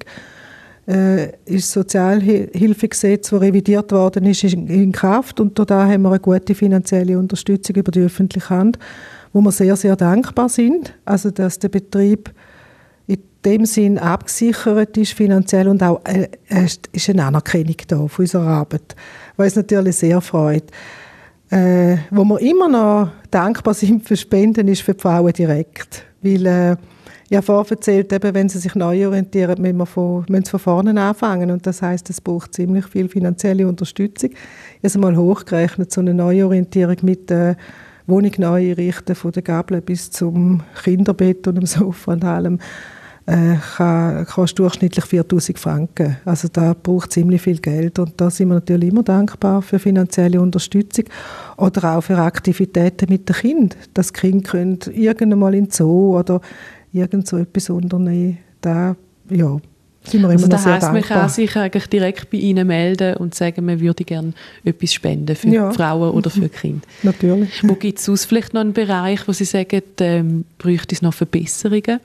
äh, 0.87 1.25
ist 1.45 1.67
das 1.67 1.73
Sozialhilfegesetz, 1.73 3.29
das 3.29 3.41
revidiert 3.41 3.91
worden 3.91 4.25
ist, 4.25 4.43
in, 4.43 4.67
in 4.67 4.91
Kraft. 4.91 5.39
Und 5.39 5.57
da 5.57 5.87
haben 5.87 6.01
wir 6.01 6.09
eine 6.09 6.19
gute 6.19 6.55
finanzielle 6.55 7.19
Unterstützung 7.19 7.75
über 7.75 7.91
die 7.91 8.01
öffentliche 8.01 8.49
Hand, 8.49 8.79
wo 9.33 9.41
wir 9.41 9.51
sehr, 9.51 9.75
sehr 9.75 9.95
dankbar 9.95 10.49
sind. 10.49 10.93
Also 11.05 11.29
dass 11.31 11.59
der 11.59 11.69
Betrieb 11.69 12.31
in 13.07 13.19
dem 13.45 13.65
Sinn 13.65 13.97
abgesichert 13.97 14.97
ist 14.97 15.13
finanziell 15.13 15.67
und 15.67 15.81
auch 15.83 16.01
äh, 16.05 16.27
ist 16.91 17.09
eine 17.09 17.25
Anerkennung 17.25 17.75
da 17.87 18.07
von 18.07 18.23
unserer 18.23 18.47
Arbeit, 18.47 18.95
was 19.37 19.47
uns 19.47 19.55
natürlich 19.57 19.95
sehr 19.95 20.21
freut. 20.21 20.65
Äh, 21.49 21.97
wo 22.11 22.23
wir 22.23 22.39
immer 22.39 22.69
noch 22.69 23.11
dankbar 23.29 23.73
sind 23.73 24.07
für 24.07 24.15
Spenden, 24.15 24.69
ist 24.69 24.83
für 24.83 24.93
die 24.93 25.01
Frauen 25.01 25.33
direkt, 25.33 26.05
weil 26.21 26.45
äh, 26.45 26.75
ich 27.31 27.37
habe 27.37 27.45
vorher 27.45 27.71
erzählt, 27.71 28.11
eben, 28.11 28.33
wenn 28.33 28.49
sie 28.49 28.59
sich 28.59 28.75
neu 28.75 29.07
orientieren, 29.07 29.61
müssen 29.61 29.77
wir 29.77 29.85
von, 29.85 30.25
müssen 30.27 30.45
von 30.45 30.59
vorne 30.59 31.01
anfangen 31.01 31.49
und 31.49 31.65
das 31.65 31.81
heißt, 31.81 32.09
es 32.09 32.19
braucht 32.19 32.53
ziemlich 32.53 32.85
viel 32.87 33.07
finanzielle 33.07 33.67
Unterstützung. 33.67 34.31
Ich 34.81 34.93
habe 34.93 34.99
mal 34.99 35.15
hochgerechnet, 35.15 35.93
so 35.93 36.01
eine 36.01 36.13
Neuorientierung 36.13 36.97
mit 37.03 37.31
äh, 37.31 37.55
Wohnung 38.11 38.31
neu 38.37 38.71
einrichten, 38.71 39.15
von 39.15 39.31
der 39.31 39.41
Gabel 39.41 39.81
bis 39.81 40.11
zum 40.11 40.61
Kinderbett 40.83 41.47
und 41.47 41.55
dem 41.55 41.65
Sofa 41.65 42.13
und 42.13 42.23
allem 42.23 42.59
äh, 43.25 43.55
kann, 43.77 44.25
kostet 44.25 44.59
durchschnittlich 44.59 45.05
4000 45.05 45.57
Franken. 45.57 46.17
Also 46.25 46.47
da 46.51 46.73
braucht 46.73 47.13
ziemlich 47.13 47.41
viel 47.41 47.59
Geld 47.59 47.99
und 47.99 48.13
da 48.17 48.29
sind 48.29 48.49
wir 48.49 48.55
natürlich 48.55 48.89
immer 48.89 49.03
dankbar 49.03 49.61
für 49.61 49.79
finanzielle 49.79 50.41
Unterstützung 50.41 51.05
oder 51.57 51.97
auch 51.97 52.01
für 52.01 52.17
Aktivitäten 52.17 53.07
mit 53.09 53.29
den 53.29 53.35
Kindern. 53.35 53.79
Das 53.93 54.13
Kind 54.13 54.47
könnte 54.47 54.91
irgendwann 54.91 55.39
mal 55.39 55.55
in 55.55 55.65
den 55.65 55.71
Zoo 55.71 56.17
oder 56.17 56.41
irgend 56.91 57.27
so 57.27 57.37
etwas 57.37 57.69
unternehmen. 57.69 58.37
Da, 58.59 58.95
ja, 59.29 59.57
sind 60.03 60.21
wir 60.21 60.29
also 60.29 60.45
immer 60.45 60.49
das 60.49 60.63
sehr 60.63 60.73
heisst, 60.73 60.91
man 60.91 61.01
kann 61.01 61.29
sich 61.29 61.55
eigentlich 61.55 61.87
direkt 61.87 62.29
bei 62.31 62.37
Ihnen 62.37 62.67
melden 62.67 63.17
und 63.17 63.35
sagen, 63.35 63.65
man 63.65 63.79
würde 63.79 64.03
gerne 64.03 64.33
etwas 64.63 64.93
spenden 64.93 65.35
für 65.35 65.47
Ja. 65.49 65.71
Frauen 65.71 66.11
oder 66.11 66.29
für 66.29 66.49
Kinder. 66.49 66.85
Natürlich. 67.03 67.61
Wo 67.63 67.75
gibt 67.75 67.99
es 67.99 68.05
sonst 68.05 68.25
vielleicht 68.25 68.53
noch 68.53 68.61
einen 68.61 68.73
Bereich, 68.73 69.27
wo 69.27 69.31
Sie 69.31 69.45
sagen, 69.45 69.81
ähm, 69.99 70.45
bräuchte 70.57 70.95
es 70.95 71.01
noch 71.01 71.13
Verbesserungen? 71.13 71.99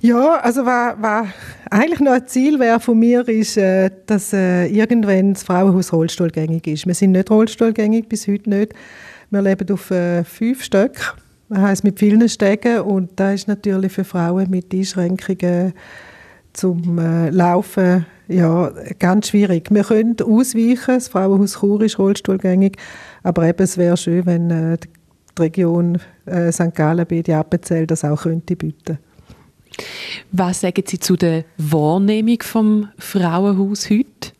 Ja, 0.00 0.34
also 0.40 0.66
was, 0.66 0.96
was 0.98 1.28
eigentlich 1.70 2.00
noch 2.00 2.12
ein 2.12 2.26
Ziel 2.26 2.58
wäre 2.58 2.78
von 2.78 2.98
mir, 2.98 3.26
ist, 3.26 3.56
äh, 3.56 3.90
dass 4.06 4.32
äh, 4.32 4.66
irgendwann 4.66 5.32
das 5.32 5.44
Frauenhaus 5.44 5.92
rollstuhlgängig 5.92 6.66
ist. 6.66 6.86
Wir 6.86 6.94
sind 6.94 7.12
nicht 7.12 7.30
rollstuhlgängig, 7.30 8.08
bis 8.08 8.28
heute 8.28 8.50
nicht. 8.50 8.74
Wir 9.30 9.40
leben 9.40 9.70
auf 9.72 9.90
äh, 9.90 10.22
fünf 10.24 10.62
Stöcken, 10.62 11.02
das 11.48 11.58
heisst 11.58 11.84
mit 11.84 11.98
vielen 11.98 12.28
Stegen 12.28 12.80
und 12.80 13.12
da 13.16 13.32
ist 13.32 13.48
natürlich 13.48 13.92
für 13.92 14.04
Frauen 14.04 14.50
mit 14.50 14.74
Einschränkungen 14.74 15.72
zum 16.54 16.98
äh, 16.98 17.30
Laufen 17.30 18.06
ja, 18.26 18.72
ganz 18.98 19.28
schwierig. 19.28 19.68
Wir 19.70 19.84
können 19.84 20.16
ausweichen, 20.22 20.94
das 20.94 21.08
Frauenhaus 21.08 21.60
Chur 21.60 21.82
ist 21.82 21.98
rollstuhlgängig, 21.98 22.76
aber 23.22 23.46
eben, 23.46 23.62
es 23.62 23.76
wäre 23.76 23.96
schön, 23.96 24.24
wenn 24.24 24.50
äh, 24.50 24.78
die 24.78 25.42
Region 25.42 25.98
äh, 26.24 26.50
St. 26.50 26.74
Gallen, 26.74 27.06
Bedi, 27.06 27.32
Appenzell 27.32 27.86
das 27.86 28.04
auch 28.04 28.22
könnte 28.22 28.56
bieten. 28.56 28.98
Was 30.32 30.60
sagen 30.60 30.84
Sie 30.86 30.98
zu 30.98 31.16
der 31.16 31.44
Wahrnehmung 31.58 32.38
vom 32.42 32.88
Frauenhaus 32.98 33.90
heute? 33.90 34.32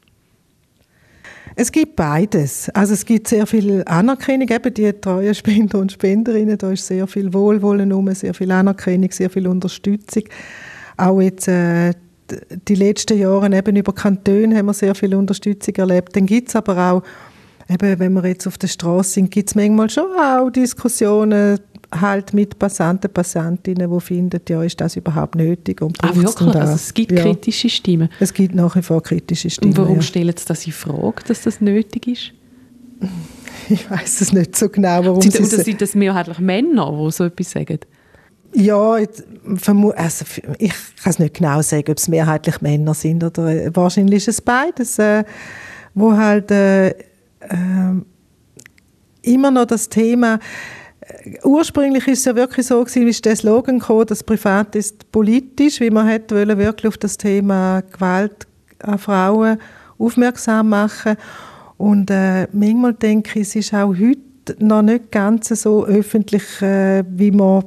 Es 1.57 1.71
gibt 1.71 1.95
beides. 1.97 2.69
Also 2.71 2.95
es 2.95 3.05
gibt 3.05 3.29
sehr 3.29 3.47
viel 3.47 3.83
Anerkennung, 3.87 4.49
eben 4.49 4.75
die 4.75 4.93
treuen 4.93 5.35
Spender 5.35 5.79
und 5.79 5.93
Spenderinnen, 5.93 6.59
da 6.59 6.71
ist 6.73 6.87
sehr 6.87 7.07
viel 7.07 7.33
Wohlwollen 7.33 7.93
um, 7.93 8.13
sehr 8.15 8.35
viel 8.35 8.51
Anerkennung, 8.51 9.11
sehr 9.13 9.31
viel 9.31 9.47
Unterstützung. 9.47 10.25
Auch 10.97 11.21
jetzt 11.21 11.49
äh, 11.49 11.93
die 12.69 12.75
letzten 12.75 13.19
Jahre 13.19 13.55
eben 13.55 13.77
über 13.77 13.93
Kantone 13.93 14.57
haben 14.57 14.67
wir 14.67 14.75
sehr 14.75 14.95
viel 14.95 15.15
Unterstützung 15.15 15.75
erlebt. 15.77 16.17
Dann 16.17 16.27
gibt 16.27 16.49
es 16.49 16.57
aber 16.57 16.93
auch, 16.93 17.03
eben, 17.69 17.99
wenn 17.99 18.13
wir 18.15 18.27
jetzt 18.27 18.47
auf 18.47 18.59
der 18.59 18.69
Straße 18.69 19.11
sind, 19.11 19.31
gibt 19.31 19.51
es 19.51 19.55
manchmal 19.55 19.91
schon 19.91 20.11
auch 20.19 20.51
Diskussionen 20.51 21.59
halt 22.01 22.33
mit 22.33 22.59
Passanten, 22.59 23.13
Passantinnen, 23.13 23.91
die 23.91 24.01
finden, 24.01 24.41
ja, 24.49 24.63
ist 24.63 24.81
das 24.81 24.97
überhaupt 24.97 25.37
nötig 25.37 25.81
und 25.81 25.97
Ah, 26.03 26.15
wirklich? 26.15 26.53
das? 26.53 26.57
Also 26.57 26.75
es 26.75 26.95
gibt 26.95 27.13
ja. 27.13 27.23
kritische 27.23 27.69
Stimmen. 27.69 28.09
Es 28.21 28.33
gibt 28.33 28.55
nach 28.55 28.75
wie 28.75 28.83
vor 28.83 29.03
kritische 29.03 29.51
Stimmen. 29.51 29.73
Und 29.73 29.79
warum 29.79 29.97
ja. 29.97 30.03
stellen 30.03 30.35
Sie 30.37 30.45
das 30.47 30.67
in 30.67 30.73
Frage, 30.73 31.23
dass 31.27 31.43
das 31.43 31.61
nötig 31.61 32.09
ist? 32.09 32.33
Ich 33.71 33.91
weiß 33.91 34.21
es 34.21 34.33
nicht 34.35 34.57
so 34.57 34.69
genau, 34.69 35.03
warum 35.07 35.23
sie 35.23 35.31
oder 35.31 35.47
sind 35.47 35.81
das 35.81 35.95
mehrheitlich 35.95 36.39
Männer, 36.39 36.93
die 37.03 37.11
so 37.13 37.25
etwas 37.25 37.51
sagen? 37.51 37.79
Ja, 38.55 38.99
jetzt, 38.99 39.25
vermu- 39.57 39.93
also 39.93 40.25
ich 40.59 40.73
kann 41.03 41.11
es 41.11 41.19
nicht 41.19 41.35
genau 41.35 41.61
sagen, 41.61 41.91
ob 41.91 41.99
es 41.99 42.09
mehrheitlich 42.09 42.61
Männer 42.61 42.95
sind 42.95 43.25
oder 43.25 43.49
äh, 43.49 43.71
wahrscheinlich 43.75 44.19
ist 44.19 44.29
es 44.29 44.41
beides, 44.41 44.99
äh, 44.99 45.25
wo 45.95 46.17
halt 46.17 46.51
äh, 46.53 46.91
äh, 46.91 46.95
immer 49.23 49.51
noch 49.51 49.67
das 49.67 49.89
Thema 49.89 50.39
äh, 51.01 51.39
Ursprünglich 51.43 52.07
ist 52.07 52.21
es 52.21 52.25
ja 52.27 52.37
wirklich 52.37 52.67
so 52.67 52.83
gewesen, 52.83 53.07
wie 53.07 53.13
der 53.23 53.37
Slogan 53.37 53.81
gekommen, 53.81 54.07
das 54.07 54.23
Privat 54.23 54.77
ist 54.77 55.11
politisch, 55.11 55.81
wie 55.81 55.91
man 55.91 56.07
hätte 56.07 56.37
wollen, 56.37 56.57
wirklich 56.57 56.89
auf 56.89 56.99
das 56.99 57.19
Thema 57.19 57.83
Gewalt 57.83 58.47
an 58.79 58.99
Frauen 58.99 59.59
aufmerksam 59.99 60.69
machen. 60.69 61.17
Und 61.77 62.11
äh, 62.11 62.47
manchmal 62.53 62.95
denke 62.95 63.41
ich, 63.41 63.49
es 63.49 63.57
ist 63.57 63.75
auch 63.75 63.95
heute 63.95 64.21
noch 64.59 64.83
nicht 64.83 65.11
ganz 65.11 65.49
so 65.49 65.85
öffentlich, 65.85 66.63
äh, 66.63 67.03
wie 67.09 67.31
man 67.33 67.65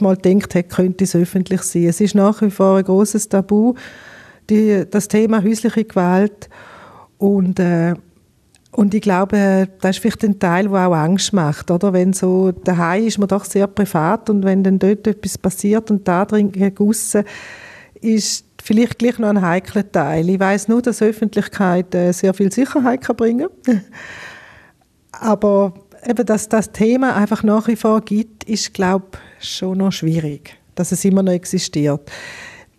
mal 0.00 0.16
denkt 0.16 0.54
hat, 0.54 0.70
könnte 0.70 1.04
es 1.04 1.14
öffentlich 1.14 1.62
sein. 1.62 1.86
Es 1.86 2.00
ist 2.00 2.14
nach 2.14 2.40
wie 2.42 2.50
vor 2.50 2.76
ein 2.76 2.84
großes 2.84 3.28
Tabu, 3.28 3.74
die, 4.50 4.84
das 4.90 5.08
Thema 5.08 5.42
häusliche 5.42 5.84
Gewalt. 5.84 6.48
Und, 7.18 7.58
äh, 7.60 7.94
und 8.72 8.94
ich 8.94 9.02
glaube, 9.02 9.68
das 9.80 9.96
ist 9.96 10.02
vielleicht 10.02 10.24
ein 10.24 10.38
Teil, 10.38 10.68
der 10.68 10.88
auch 10.88 10.94
Angst 10.94 11.32
macht. 11.32 11.70
Oder? 11.70 11.92
Wenn 11.92 12.12
so 12.12 12.52
daheim 12.52 13.06
ist 13.06 13.18
man 13.18 13.28
doch 13.28 13.44
sehr 13.44 13.66
privat 13.66 14.30
und 14.30 14.44
wenn 14.44 14.62
dann 14.62 14.78
dort 14.78 15.06
etwas 15.06 15.38
passiert 15.38 15.90
und 15.90 16.08
da 16.08 16.24
drin 16.24 16.52
gegossen 16.52 17.24
ist 18.00 18.44
vielleicht 18.62 18.98
gleich 18.98 19.18
noch 19.18 19.28
ein 19.28 19.42
heikler 19.42 19.90
Teil. 19.90 20.28
Ich 20.28 20.40
weiß 20.40 20.68
nur, 20.68 20.82
dass 20.82 21.02
Öffentlichkeit 21.02 21.94
äh, 21.94 22.12
sehr 22.12 22.34
viel 22.34 22.52
Sicherheit 22.52 23.00
kann 23.00 23.16
bringen 23.16 23.48
Aber 25.12 25.74
eben, 26.04 26.26
dass 26.26 26.48
das 26.48 26.72
Thema 26.72 27.14
einfach 27.14 27.42
nach 27.42 27.68
wie 27.68 27.76
vor 27.76 28.00
gibt, 28.00 28.44
ist, 28.44 28.74
glaube 28.74 29.06
ich, 29.12 29.31
schon 29.42 29.78
noch 29.78 29.92
schwierig, 29.92 30.56
dass 30.74 30.92
es 30.92 31.04
immer 31.04 31.22
noch 31.22 31.32
existiert. 31.32 32.10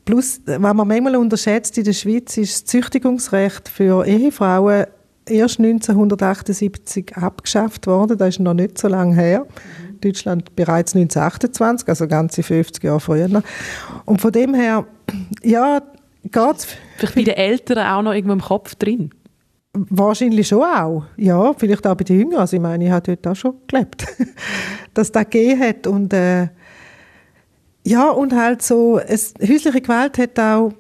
Plus, 0.06 0.42
was 0.46 0.60
man 0.60 0.88
manchmal 0.88 1.16
unterschätzt 1.16 1.78
in 1.78 1.86
der 1.86 1.94
Schweiz, 1.94 2.36
ist 2.38 2.54
das 2.54 2.66
Züchtigungsrecht 2.66 3.70
für 3.70 4.06
Ehefrauen 4.06 4.86
erst 5.30 5.60
1978 5.60 7.16
abgeschafft 7.16 7.88
worden. 7.88 8.18
Das 8.18 8.30
ist 8.30 8.40
noch 8.40 8.54
nicht 8.54 8.78
so 8.78 8.90
lange 8.90 9.16
her. 9.16 9.46
Deutschland 10.02 10.54
bereits 10.56 10.96
1928, 10.96 11.88
also 11.88 12.08
ganze 12.08 12.44
50 12.44 12.84
Jahre 12.84 13.00
früher. 13.00 13.44
Und 14.04 14.20
von 14.20 14.32
dem 14.34 14.54
her, 14.54 14.86
ja, 15.42 15.82
geht 16.24 16.58
es... 16.58 16.68
Vielleicht 16.98 17.16
bei 17.16 17.24
den 17.24 17.36
Eltern 17.36 17.80
auch 17.80 18.02
noch 18.02 18.14
irgendwo 18.14 18.34
im 18.34 18.42
Kopf 18.42 18.76
drin? 18.76 19.12
Wahrscheinlich 19.76 20.48
schon 20.48 20.62
auch. 20.62 21.06
Ja, 21.18 21.52
vielleicht 21.54 21.86
auch 21.88 21.96
bei 21.96 22.04
den 22.04 22.20
Jüngeren. 22.20 22.42
Also 22.42 22.56
ich 22.56 22.62
meine, 22.62 22.86
ich 22.86 22.92
habe 22.92 23.16
dort 23.16 23.28
auch 23.28 23.36
schon 23.36 23.56
gelebt, 23.68 24.06
dass 24.94 25.12
das 25.12 25.24
gegeben 25.24 25.62
hat. 25.62 25.88
Und, 25.88 26.14
äh, 26.14 26.50
ja, 27.84 28.10
und 28.10 28.34
halt 28.34 28.62
so, 28.62 29.00
es, 29.00 29.34
häusliche 29.42 29.82
Gewalt 29.82 30.20
hat 30.20 30.40
auch, 30.40 30.74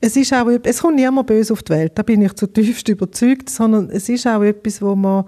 es 0.00 0.16
ist 0.16 0.32
auch, 0.32 0.48
es 0.48 0.80
kommt 0.80 0.96
niemand 0.96 1.26
böse 1.26 1.52
auf 1.52 1.62
die 1.62 1.72
Welt, 1.72 1.92
da 1.94 2.02
bin 2.02 2.22
ich 2.22 2.32
zutiefst 2.34 2.88
überzeugt, 2.88 3.48
sondern 3.48 3.90
es 3.90 4.08
ist 4.08 4.26
auch 4.26 4.42
etwas, 4.42 4.82
wo 4.82 4.94
man 4.94 5.24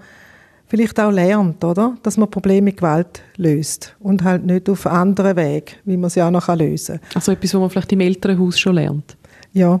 vielleicht 0.67 0.99
auch 0.99 1.11
lernt, 1.11 1.63
oder? 1.63 1.97
Dass 2.03 2.17
man 2.17 2.29
Probleme 2.29 2.65
mit 2.65 2.77
Gewalt 2.77 3.21
löst 3.37 3.95
und 3.99 4.23
halt 4.23 4.45
nicht 4.45 4.69
auf 4.69 4.85
anderen 4.85 5.35
Weg, 5.35 5.79
wie 5.85 5.97
man 5.97 6.09
sie 6.09 6.21
auch 6.21 6.31
noch 6.31 6.53
lösen 6.55 6.99
kann. 6.99 7.09
Also 7.15 7.31
etwas, 7.31 7.53
was 7.53 7.59
man 7.59 7.69
vielleicht 7.69 7.91
im 7.93 8.01
Elternhaus 8.01 8.59
schon 8.59 8.75
lernt? 8.75 9.17
Ja, 9.53 9.79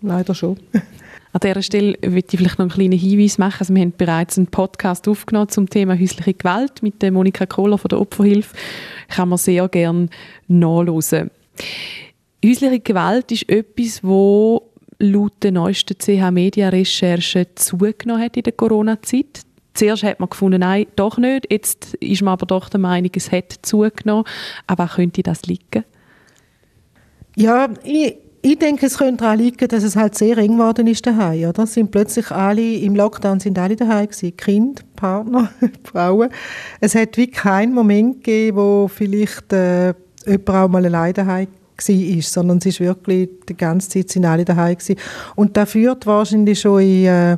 leider 0.00 0.34
schon. 0.34 0.56
An 1.34 1.40
dieser 1.42 1.62
Stelle 1.62 1.96
würde 2.02 2.26
ich 2.30 2.38
vielleicht 2.38 2.58
noch 2.58 2.66
einen 2.66 2.70
kleinen 2.70 2.98
Hinweis 2.98 3.38
machen. 3.38 3.56
Also 3.60 3.74
wir 3.74 3.80
haben 3.80 3.94
bereits 3.96 4.36
einen 4.36 4.48
Podcast 4.48 5.08
aufgenommen 5.08 5.48
zum 5.48 5.68
Thema 5.68 5.98
häusliche 5.98 6.34
Gewalt 6.34 6.82
mit 6.82 7.00
der 7.00 7.10
Monika 7.10 7.46
Kohler 7.46 7.78
von 7.78 7.88
der 7.88 8.00
Opferhilfe. 8.00 8.54
Kann 9.08 9.30
man 9.30 9.38
sehr 9.38 9.66
gerne 9.68 10.08
nachlesen. 10.48 11.30
Häusliche 12.44 12.80
Gewalt 12.80 13.32
ist 13.32 13.48
etwas, 13.48 14.04
wo 14.04 14.70
laut 14.98 15.32
der 15.42 15.52
neuesten 15.52 15.96
CH-Media-Recherche 15.98 17.54
zugenommen 17.54 18.22
hat 18.22 18.36
in 18.36 18.42
der 18.42 18.52
Corona-Zeit. 18.52 19.42
Zuerst 19.74 20.02
hat 20.02 20.20
man 20.20 20.28
gefunden, 20.28 20.60
nein, 20.60 20.86
doch 20.96 21.16
nicht. 21.16 21.50
Jetzt 21.50 21.94
ist 21.94 22.22
man 22.22 22.32
aber 22.32 22.44
doch 22.44 22.68
der 22.68 22.80
Meinung, 22.80 23.10
es 23.16 23.32
hat 23.32 23.54
zugenommen. 23.62 24.24
Aber 24.66 24.86
könnte 24.86 25.22
das 25.22 25.42
liegen? 25.44 25.84
Ja, 27.36 27.70
ich, 27.84 28.16
ich 28.44 28.58
denke, 28.58 28.86
es 28.86 28.98
könnte 28.98 29.22
daran 29.22 29.38
liegen, 29.38 29.68
dass 29.68 29.84
es 29.84 29.94
halt 29.94 30.16
sehr 30.16 30.36
eng 30.38 30.58
geworden 30.58 30.88
ist 30.88 31.06
daheim, 31.06 31.48
oder? 31.48 31.64
Sind 31.64 31.92
plötzlich 31.92 32.32
alle, 32.32 32.74
im 32.74 32.96
Lockdown 32.96 33.38
sind 33.38 33.56
alle 33.56 33.76
daheim 33.76 34.08
gewesen. 34.08 34.36
Kind, 34.36 34.96
Partner, 34.96 35.48
Frauen. 35.84 36.28
Es 36.80 36.96
hat 36.96 37.16
wie 37.16 37.28
keinen 37.28 37.72
Moment 37.72 38.24
gegeben, 38.24 38.56
wo 38.56 38.88
vielleicht 38.88 39.52
äh, 39.52 39.94
jemand 40.26 40.48
auch 40.50 40.68
mal 40.68 40.84
alleine 40.84 41.12
daheim 41.12 41.46
war, 41.46 42.22
sondern 42.22 42.58
es 42.58 42.66
ist 42.66 42.80
wirklich, 42.80 43.30
die 43.48 43.56
ganze 43.56 43.88
Zeit 43.88 44.10
sind 44.10 44.24
alle 44.24 44.44
daheim 44.44 44.76
gewesen. 44.76 44.96
Und 45.36 45.56
das 45.56 45.70
führt 45.70 46.04
wahrscheinlich 46.06 46.60
schon 46.60 46.82
in, 46.82 47.04
äh, 47.06 47.36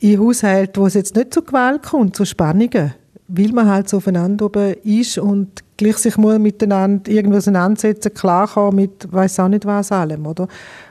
in 0.00 0.20
Haushalten, 0.20 0.82
wo 0.82 0.86
es 0.86 0.94
jetzt 0.94 1.16
nicht 1.16 1.32
zu 1.32 1.42
Gewalt 1.42 1.82
kommt, 1.84 2.14
zu 2.14 2.26
Spannungen 2.26 2.92
weil 3.28 3.52
man 3.52 3.68
halt 3.68 3.88
so 3.88 3.98
aufeinander 3.98 4.46
oben 4.46 4.74
ist 4.82 5.18
und 5.18 5.62
gleich 5.76 5.98
sich 5.98 6.16
mal 6.16 6.38
miteinander 6.38 7.10
irgendwas 7.10 7.44
auseinandersetzen, 7.44 8.14
klarkommen 8.14 8.76
mit 8.76 9.12
weiß 9.12 9.40
auch 9.40 9.48
nicht 9.48 9.66
was 9.66 9.92
allem, 9.92 10.26
oder? 10.26 10.48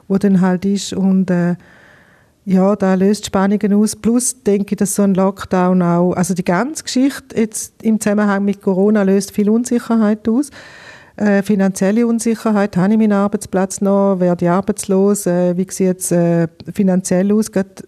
Wo 0.08 0.17
dann 0.17 0.39
halt 0.39 0.63
ist 0.63 0.93
und 0.93 1.30
äh, 1.32 1.56
ja, 2.45 2.76
da 2.78 2.93
löst 2.93 3.26
Spannungen 3.26 3.73
aus. 3.73 3.95
Plus 3.95 4.41
denke 4.43 4.76
ich, 4.76 4.78
dass 4.78 4.95
so 4.95 5.02
ein 5.02 5.15
Lockdown 5.15 5.82
auch, 5.82 6.13
also 6.13 6.34
die 6.34 6.45
ganze 6.45 6.84
Geschichte 6.84 7.36
jetzt 7.36 7.84
im 7.84 8.00
Zusammenhang 8.00 8.45
mit 8.45 8.62
Corona 8.62 9.02
löst 9.02 9.32
viel 9.32 9.50
Unsicherheit 9.50 10.30
aus. 10.30 10.50
Äh, 11.17 11.41
finanzielle 11.41 12.08
Unsicherheit, 12.08 12.78
habe 12.78 12.93
ich 12.93 13.00
meinen 13.00 13.12
Arbeitsplatz 13.12 13.82
noch, 13.82 14.19
werde 14.19 14.45
ich 14.45 14.52
arbeitslos, 14.52 15.26
äh, 15.26 15.58
wie 15.58 15.65
sieht 15.69 16.00
es 16.00 16.12
äh, 16.12 16.47
finanziell 16.71 17.34
aus? 17.34 17.52
Gerade 17.52 17.84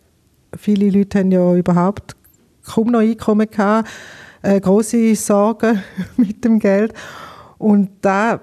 viele 0.58 0.90
Leute 0.90 1.20
haben 1.20 1.32
ja 1.32 1.54
überhaupt 1.54 2.16
kaum 2.66 2.88
noch 2.88 3.00
Einkommen 3.00 3.50
gehabt 3.50 3.88
äh, 4.42 4.60
große 4.60 5.16
Sorgen 5.16 5.82
mit 6.18 6.44
dem 6.44 6.60
Geld. 6.60 6.94
Und 7.58 7.90
da 8.02 8.40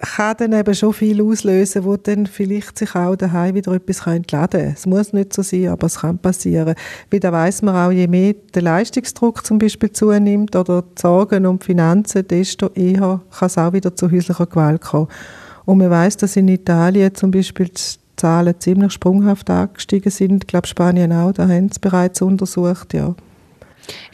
kann 0.00 0.36
dann 0.38 0.52
eben 0.52 0.74
schon 0.74 0.92
viel 0.92 1.22
auslösen, 1.22 1.84
wo 1.84 1.96
dann 1.96 2.26
vielleicht 2.26 2.78
sich 2.78 2.94
auch 2.94 3.16
daheim 3.16 3.54
wieder 3.54 3.72
etwas 3.72 4.06
entladen 4.06 4.60
kann. 4.60 4.72
Es 4.72 4.86
muss 4.86 5.12
nicht 5.12 5.32
so 5.32 5.42
sein, 5.42 5.68
aber 5.68 5.86
es 5.86 6.00
kann 6.00 6.18
passieren. 6.18 6.74
Weil 7.10 7.20
da 7.20 7.32
weiss 7.32 7.62
man 7.62 7.74
auch, 7.74 7.92
je 7.92 8.06
mehr 8.06 8.34
der 8.54 8.62
Leistungsdruck 8.62 9.44
zum 9.44 9.58
Beispiel 9.58 9.90
zunimmt 9.92 10.54
oder 10.54 10.82
die 10.82 11.00
Sorgen 11.00 11.46
um 11.46 11.58
die 11.58 11.66
Finanzen, 11.66 12.26
desto 12.26 12.68
eher 12.68 13.20
kann 13.30 13.46
es 13.46 13.58
auch 13.58 13.72
wieder 13.72 13.94
zu 13.94 14.10
häuslicher 14.10 14.46
Gewalt 14.46 14.82
kommen. 14.82 15.08
Und 15.64 15.78
man 15.78 15.90
weiß, 15.90 16.18
dass 16.18 16.36
in 16.36 16.48
Italien 16.48 17.14
zum 17.14 17.30
Beispiel 17.30 17.68
die 17.68 17.82
Zahlen 18.16 18.54
ziemlich 18.58 18.92
sprunghaft 18.92 19.50
angestiegen 19.50 20.12
sind. 20.12 20.44
Ich 20.44 20.46
glaube, 20.46 20.66
Spanien 20.66 21.12
auch, 21.12 21.32
da 21.32 21.48
haben 21.48 21.70
sie 21.70 21.80
bereits 21.80 22.22
untersucht, 22.22 22.94
ja. 22.94 23.14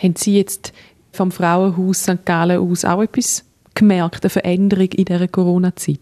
Haben 0.02 0.14
Sie 0.16 0.36
jetzt 0.36 0.72
vom 1.12 1.30
Frauenhaus 1.30 2.02
St. 2.02 2.24
Gallen 2.24 2.58
aus 2.58 2.84
auch 2.84 3.02
etwas 3.02 3.44
gemerkt, 3.74 4.24
eine 4.24 4.30
Veränderung 4.30 4.88
in 4.92 5.04
dieser 5.04 5.28
Corona-Zeit? 5.28 5.98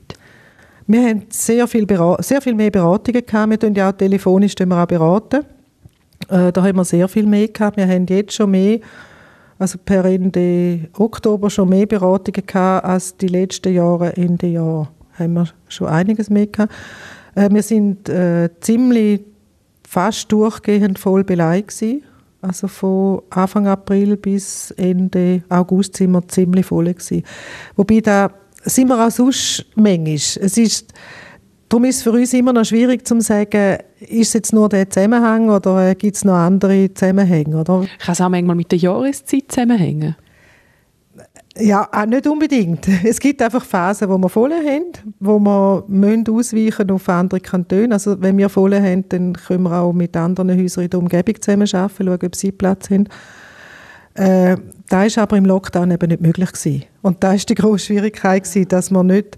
Wir 0.87 1.09
haben 1.09 1.23
sehr 1.29 1.69
viel, 1.69 1.87
sehr 2.21 2.41
viel 2.41 2.55
mehr 2.55 2.71
Beratungen 2.71 3.25
gehabt. 3.25 3.51
Wir 3.51 3.59
tun 3.59 3.75
ja 3.75 3.91
auch 3.91 3.97
telefonisch 3.97 4.55
auch 4.61 4.87
beraten. 4.87 5.45
Äh, 6.29 6.53
da 6.53 6.63
haben 6.65 6.77
wir 6.77 6.85
sehr 6.85 7.07
viel 7.07 7.27
mehr 7.27 7.49
gehabt. 7.49 7.77
Wir 7.77 7.87
haben 7.87 8.07
jetzt 8.07 8.35
schon 8.35 8.51
mehr, 8.51 8.81
also 9.59 9.79
per 9.79 10.05
Ende 10.05 10.89
Oktober 10.99 11.49
schon 11.49 11.69
mehr 11.69 11.87
Beratungen 11.87 12.45
gehabt 12.45 12.85
als 12.85 13.17
die 13.17 13.29
letzten 13.29 13.73
Jahre, 13.73 14.17
Ende 14.17 14.49
Jahr 14.49 14.91
haben 15.15 15.35
wir 15.35 15.47
schon 15.69 15.87
einiges 15.87 16.31
mehr 16.31 16.47
gehabt. 16.47 16.73
Äh, 17.35 17.51
wir 17.53 17.63
sind 17.63 18.09
äh, 18.09 18.51
ziemlich 18.61 19.23
fast 19.87 20.31
durchgehend 20.33 20.99
voll 20.99 21.25
beleidigt 21.25 21.73
also 22.43 22.69
von 22.69 23.23
Anfang 23.31 23.67
April 23.67 24.17
bis 24.17 24.71
Ende 24.73 25.43
August 25.49 25.97
sind 25.97 26.13
wir 26.13 26.27
ziemlich 26.29 26.67
voll 26.67 26.87
gewesen. 26.87 27.23
Wobei 27.77 28.01
da 28.01 28.31
sind 28.63 28.89
wir 28.89 29.07
auch 29.07 29.11
sonst 29.11 29.67
manchmal. 29.75 30.15
Es 30.15 30.37
ist, 30.37 30.93
darum 31.69 31.85
ist 31.85 31.97
es 31.97 32.03
für 32.03 32.13
uns 32.13 32.33
immer 32.33 32.53
noch 32.53 32.65
schwierig 32.65 33.07
zu 33.07 33.21
sagen, 33.21 33.79
ist 34.01 34.29
es 34.29 34.33
jetzt 34.33 34.53
nur 34.53 34.69
der 34.69 34.89
Zusammenhang 34.89 35.51
oder 35.51 35.95
gibt 35.95 36.17
es 36.17 36.25
noch 36.25 36.35
andere 36.35 36.93
Zusammenhänge? 36.95 37.61
Oder? 37.61 37.87
Kann 37.99 38.13
es 38.13 38.21
auch 38.21 38.29
manchmal 38.29 38.57
mit 38.57 38.73
der 38.73 38.79
Jahreszeit 38.79 39.45
zusammenhängen? 39.49 40.17
Ja, 41.59 41.89
auch 41.91 42.07
nicht 42.07 42.27
unbedingt. 42.27 42.87
Es 43.05 43.19
gibt 43.19 43.43
einfach 43.43 43.65
Phasen, 43.65 44.09
wo 44.09 44.19
wir 44.19 44.29
voll 44.29 44.53
haben, 44.53 44.93
wo 45.19 45.39
wir 45.39 45.85
müssen 45.89 46.29
ausweichen 46.29 46.91
auf 46.91 47.09
andere 47.09 47.41
Kantone. 47.41 47.93
Also 47.93 48.21
wenn 48.21 48.39
wir 48.39 48.49
voll 48.49 48.75
haben, 48.75 49.09
dann 49.09 49.33
können 49.35 49.65
wir 49.65 49.73
auch 49.73 49.93
mit 49.93 50.17
anderen 50.17 50.57
Häusern 50.57 50.85
in 50.85 50.91
der 50.91 51.01
Umgebung 51.01 51.41
zusammenarbeiten, 51.41 52.07
schauen, 52.07 52.19
ob 52.23 52.37
sie 52.37 52.53
Platz 52.53 52.91
haben. 52.91 53.09
Äh, 54.15 54.57
das 54.89 55.17
war 55.17 55.25
aber 55.25 55.37
im 55.37 55.45
Lockdown 55.45 55.91
eben 55.91 56.09
nicht 56.09 56.21
möglich. 56.21 56.53
Gewesen. 56.53 56.85
Und 57.03 57.23
da 57.23 57.31
war 57.31 57.37
die 57.37 57.55
grosse 57.55 57.87
Schwierigkeit, 57.87 58.45
gewesen, 58.45 58.69
dass 58.69 58.91
wir 58.91 59.03
nicht 59.03 59.37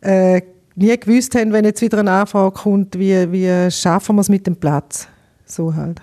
äh, 0.00 0.40
nie 0.74 0.96
gewusst 0.98 1.34
haben, 1.34 1.52
wenn 1.52 1.64
jetzt 1.64 1.82
wieder 1.82 1.98
eine 1.98 2.12
Anfrage 2.12 2.54
kommt, 2.54 2.98
wie, 2.98 3.30
wie 3.30 3.70
schaffen 3.70 4.16
wir 4.16 4.20
es 4.20 4.28
mit 4.28 4.46
dem 4.46 4.56
Platz. 4.56 5.06
So 5.44 5.74
halt. 5.74 6.00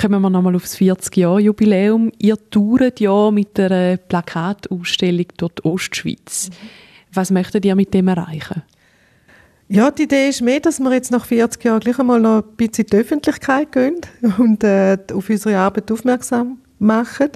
Kommen 0.00 0.20
wir 0.20 0.30
nochmal 0.30 0.56
aufs 0.56 0.76
40-Jahr-Jubiläum. 0.76 2.12
Ihr 2.18 2.36
touret 2.50 3.00
ja 3.00 3.30
mit 3.30 3.58
einer 3.58 3.96
Plakatausstellung 3.96 5.26
durch 5.36 5.52
die 5.52 5.64
Ostschweiz. 5.64 6.50
Mhm. 6.50 6.68
Was 7.14 7.30
möchtet 7.30 7.64
ihr 7.64 7.74
mit 7.74 7.92
dem 7.92 8.08
erreichen? 8.08 8.62
Ja, 9.68 9.90
die 9.90 10.02
Idee 10.02 10.28
ist 10.28 10.42
mehr, 10.42 10.60
dass 10.60 10.80
wir 10.80 10.92
jetzt 10.92 11.10
nach 11.10 11.24
40 11.24 11.64
Jahren 11.64 11.80
gleich 11.80 11.98
einmal 11.98 12.20
noch 12.20 12.42
ein 12.42 12.56
bisschen 12.56 12.84
in 12.84 12.90
die 12.90 12.96
Öffentlichkeit 12.98 13.72
gehen 13.72 14.00
und 14.38 14.62
äh, 14.64 14.98
auf 15.12 15.30
unsere 15.30 15.56
Arbeit 15.56 15.90
aufmerksam 15.90 16.58
machen. 16.78 17.30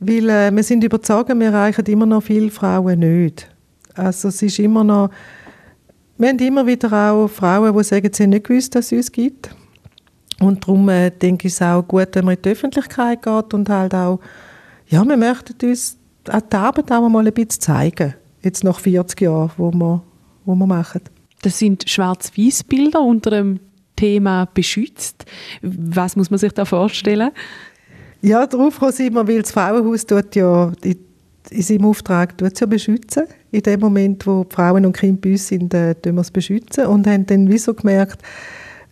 Weil 0.00 0.28
äh, 0.28 0.50
wir 0.50 0.62
sind 0.62 0.82
überzeugt, 0.82 1.28
wir 1.28 1.46
erreichen 1.46 1.84
immer 1.86 2.06
noch 2.06 2.22
viele 2.22 2.50
Frauen 2.50 2.98
nicht. 2.98 3.48
Also 3.94 4.28
es 4.28 4.42
ist 4.42 4.58
immer 4.58 4.82
noch, 4.82 5.10
wir 6.18 6.28
haben 6.28 6.38
immer 6.38 6.66
wieder 6.66 6.92
auch 7.12 7.28
Frauen, 7.28 7.76
die 7.76 7.84
sagen, 7.84 8.10
sie 8.12 8.24
haben 8.24 8.30
nicht 8.30 8.46
gewusst, 8.46 8.74
dass 8.74 8.86
es 8.86 8.92
uns 8.92 9.12
gibt. 9.12 9.54
Und 10.40 10.64
darum 10.64 10.88
äh, 10.88 11.10
denke 11.10 11.48
ich 11.48 11.54
es 11.54 11.62
auch 11.62 11.82
gut, 11.82 12.08
wenn 12.12 12.24
man 12.24 12.34
in 12.34 12.42
die 12.42 12.50
Öffentlichkeit 12.50 13.22
geht 13.22 13.54
und 13.54 13.68
halt 13.68 13.94
auch, 13.94 14.20
ja, 14.88 15.04
wir 15.04 15.16
möchten 15.16 15.54
uns 15.66 15.96
auch 16.28 16.40
die 16.40 16.56
Arbeit 16.56 16.90
auch 16.90 17.08
mal 17.08 17.26
ein 17.26 17.32
bisschen 17.32 17.60
zeigen. 17.60 18.14
Jetzt 18.42 18.64
nach 18.64 18.78
40 18.78 19.20
Jahren, 19.20 19.50
wo 19.56 19.70
wir, 19.72 20.02
wo 20.44 20.54
wir 20.54 20.66
machen. 20.66 21.00
Das 21.42 21.58
sind 21.58 21.88
schwarz-weiß 21.88 22.64
Bilder 22.64 23.00
unter 23.00 23.30
dem 23.30 23.60
Thema 23.96 24.46
beschützt. 24.46 25.24
Was 25.62 26.16
muss 26.16 26.30
man 26.30 26.38
sich 26.38 26.52
da 26.52 26.64
vorstellen? 26.64 27.30
Ja, 28.20 28.46
darauf 28.46 28.80
sind 28.90 29.14
wir, 29.14 29.28
weil 29.28 29.42
das 29.42 29.52
Frauenhaus 29.52 30.06
tut 30.06 30.34
ja 30.34 30.72
in, 30.82 30.96
in 31.50 31.62
seinem 31.62 31.84
Auftrag 31.84 32.36
tut 32.38 32.58
ja 32.58 32.66
beschützen. 32.66 33.24
In 33.50 33.62
dem 33.62 33.80
Moment, 33.80 34.26
wo 34.26 34.46
Frauen 34.48 34.86
und 34.86 34.96
Kinder 34.96 35.20
bei 35.20 35.32
uns 35.32 35.48
sind, 35.48 35.74
äh, 35.74 35.94
tun 35.94 36.14
wir 36.14 36.22
es 36.22 36.30
beschützen 36.30 36.86
und 36.86 37.06
haben 37.06 37.26
dann 37.26 37.50
wie 37.50 37.58
so 37.58 37.74
gemerkt, 37.74 38.22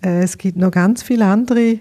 es 0.02 0.36
gibt 0.36 0.56
noch 0.56 0.70
ganz 0.70 1.02
viele 1.02 1.24
andere 1.24 1.78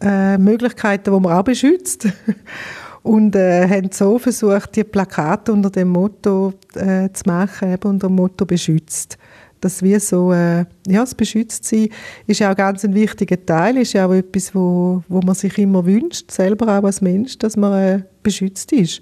äh, 0.00 0.38
Möglichkeiten, 0.38 1.12
die 1.12 1.20
man 1.20 1.32
auch 1.32 1.44
beschützt. 1.44 2.08
Und 3.02 3.36
äh, 3.36 3.68
haben 3.68 3.90
so 3.92 4.18
versucht, 4.18 4.74
die 4.74 4.82
Plakate 4.82 5.52
unter 5.52 5.70
dem 5.70 5.88
Motto 5.88 6.54
äh, 6.74 7.08
zu 7.12 7.22
machen, 7.26 7.72
eben 7.72 7.88
unter 7.88 8.08
dem 8.08 8.16
Motto 8.16 8.44
«Beschützt». 8.44 9.16
Das 9.60 9.82
wie 9.82 9.98
so, 10.00 10.32
äh, 10.32 10.64
ja, 10.88 11.00
das 11.00 11.14
Beschütztsein 11.14 11.88
ist 12.26 12.40
ja 12.40 12.50
auch 12.50 12.56
ganz 12.56 12.84
ein 12.84 12.94
wichtiger 12.94 13.44
Teil, 13.46 13.78
ist 13.78 13.92
ja 13.94 14.06
auch 14.06 14.12
etwas, 14.12 14.54
wo, 14.54 15.02
wo 15.08 15.20
man 15.20 15.34
sich 15.34 15.56
immer 15.56 15.86
wünscht, 15.86 16.30
selber 16.30 16.78
auch 16.78 16.84
als 16.84 17.00
Mensch, 17.00 17.38
dass 17.38 17.56
man 17.56 17.72
äh, 17.72 18.02
beschützt 18.22 18.72
ist. 18.72 19.00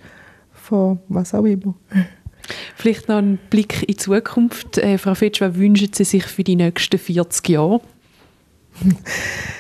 von 0.53 0.99
was 1.09 1.35
auch 1.35 1.45
immer. 1.45 1.75
Vielleicht 2.77 3.09
noch 3.09 3.17
ein 3.17 3.39
Blick 3.51 3.83
in 3.83 3.87
die 3.89 3.97
Zukunft. 3.97 4.79
Äh, 4.79 4.99
Frau 4.99 5.15
Fetsch, 5.15 5.41
was 5.41 5.55
wünschen 5.55 5.89
Sie 5.93 6.05
sich 6.05 6.25
für 6.25 6.45
die 6.45 6.57
nächsten 6.57 6.99
40 6.99 7.49
Jahre? 7.49 7.81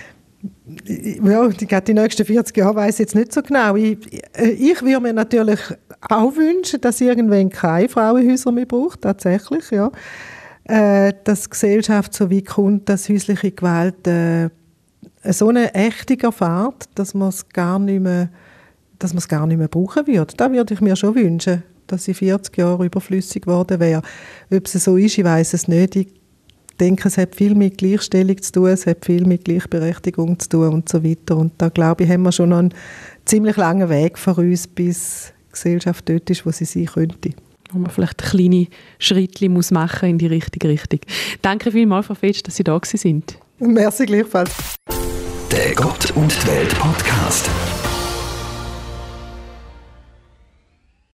ja, 0.87 1.81
die, 1.81 1.94
nächsten 1.94 2.24
40 2.24 2.57
Jahre 2.57 2.77
weiß 2.77 2.94
ich 2.94 3.00
jetzt 3.00 3.14
nicht 3.14 3.33
so 3.33 3.42
genau. 3.42 3.77
Ich, 3.77 3.98
äh, 4.37 4.50
ich 4.50 4.83
würde 4.83 5.00
mir 5.00 5.12
natürlich 5.12 5.61
auch 6.09 6.35
wünschen, 6.37 6.81
dass 6.81 7.00
irgendwann 7.00 7.50
keine 7.50 7.88
Frauenhäuser 7.88 8.53
mehr 8.53 8.66
braucht, 8.66 9.03
tatsächlich, 9.03 9.70
ja. 9.70 9.90
Äh, 10.64 11.12
dass 11.24 11.44
die 11.44 11.50
Gesellschaft 11.50 12.14
so 12.14 12.31
weit 12.31 12.46
kommt, 12.46 12.88
dass 12.88 13.09
häusliche 13.09 13.53
Gewalt 13.53 14.07
äh, 14.07 14.48
so 15.31 15.48
eine 15.48 15.74
Ächtung 15.74 16.20
erfährt, 16.20 16.88
dass 16.94 17.12
man 17.12 17.29
es 17.29 17.48
gar 17.48 17.79
nicht 17.79 18.00
mehr, 18.00 18.31
dass 18.98 19.12
man 19.12 19.18
es 19.18 19.29
gar 19.29 19.46
nicht 19.46 19.59
mehr 19.59 19.68
brauchen 19.68 20.07
würde. 20.07 20.35
Da 20.37 20.50
würde 20.50 20.72
ich 20.72 20.81
mir 20.81 20.96
schon 20.96 21.14
wünschen, 21.14 21.62
dass 21.87 22.09
ich 22.09 22.16
40 22.16 22.57
Jahre 22.57 22.87
überflüssig 22.87 23.42
geworden 23.42 23.79
wäre. 23.79 24.03
Ob 24.50 24.66
es 24.66 24.72
so 24.72 24.96
ist, 24.96 25.18
ich 25.18 25.24
weiß 25.24 25.53
es 25.53 25.68
nicht. 25.68 25.96
Ich 25.96 26.09
denke, 26.80 27.08
es 27.08 27.18
hat 27.18 27.34
viel 27.34 27.54
mit 27.54 27.78
Gleichstellung 27.78 28.40
zu 28.40 28.52
tun, 28.52 28.68
es 28.68 28.87
hat 28.87 29.04
viel 29.04 29.26
mit 29.26 29.44
Gleichberechtigung 29.44 30.38
zu 30.38 30.48
tun 30.48 30.68
und 30.68 30.88
so 30.88 31.04
weiter. 31.04 31.37
Und 31.37 31.52
da 31.58 31.68
glaube 31.68 32.04
ich, 32.04 32.10
haben 32.10 32.22
wir 32.22 32.32
schon 32.32 32.52
einen 32.52 32.74
ziemlich 33.24 33.56
langen 33.56 33.88
Weg 33.88 34.18
vor 34.18 34.38
uns, 34.38 34.66
bis 34.66 35.32
die 35.48 35.52
Gesellschaft 35.52 36.08
dort 36.08 36.28
ist, 36.30 36.44
wo 36.46 36.50
sie 36.50 36.64
sein 36.64 36.87
könnte. 36.87 37.30
Wo 37.70 37.78
man 37.78 37.90
vielleicht 37.90 38.18
kleine 38.18 38.66
Schritte 38.98 39.48
muss 39.48 39.70
machen 39.70 40.10
in 40.10 40.18
die 40.18 40.26
richtige 40.26 40.68
Richtung. 40.68 41.00
Danke 41.42 41.72
vielmals, 41.72 42.06
Frau 42.06 42.14
Fetsch, 42.14 42.42
dass 42.42 42.56
Sie 42.56 42.64
da 42.64 42.78
sind. 42.82 43.38
Merci 43.58 44.06
gleichfalls. 44.06 44.76
Der 45.50 45.74
Gott 45.74 46.10
und 46.16 46.32
die 46.42 46.46
Welt 46.46 46.78
Podcast. 46.78 47.50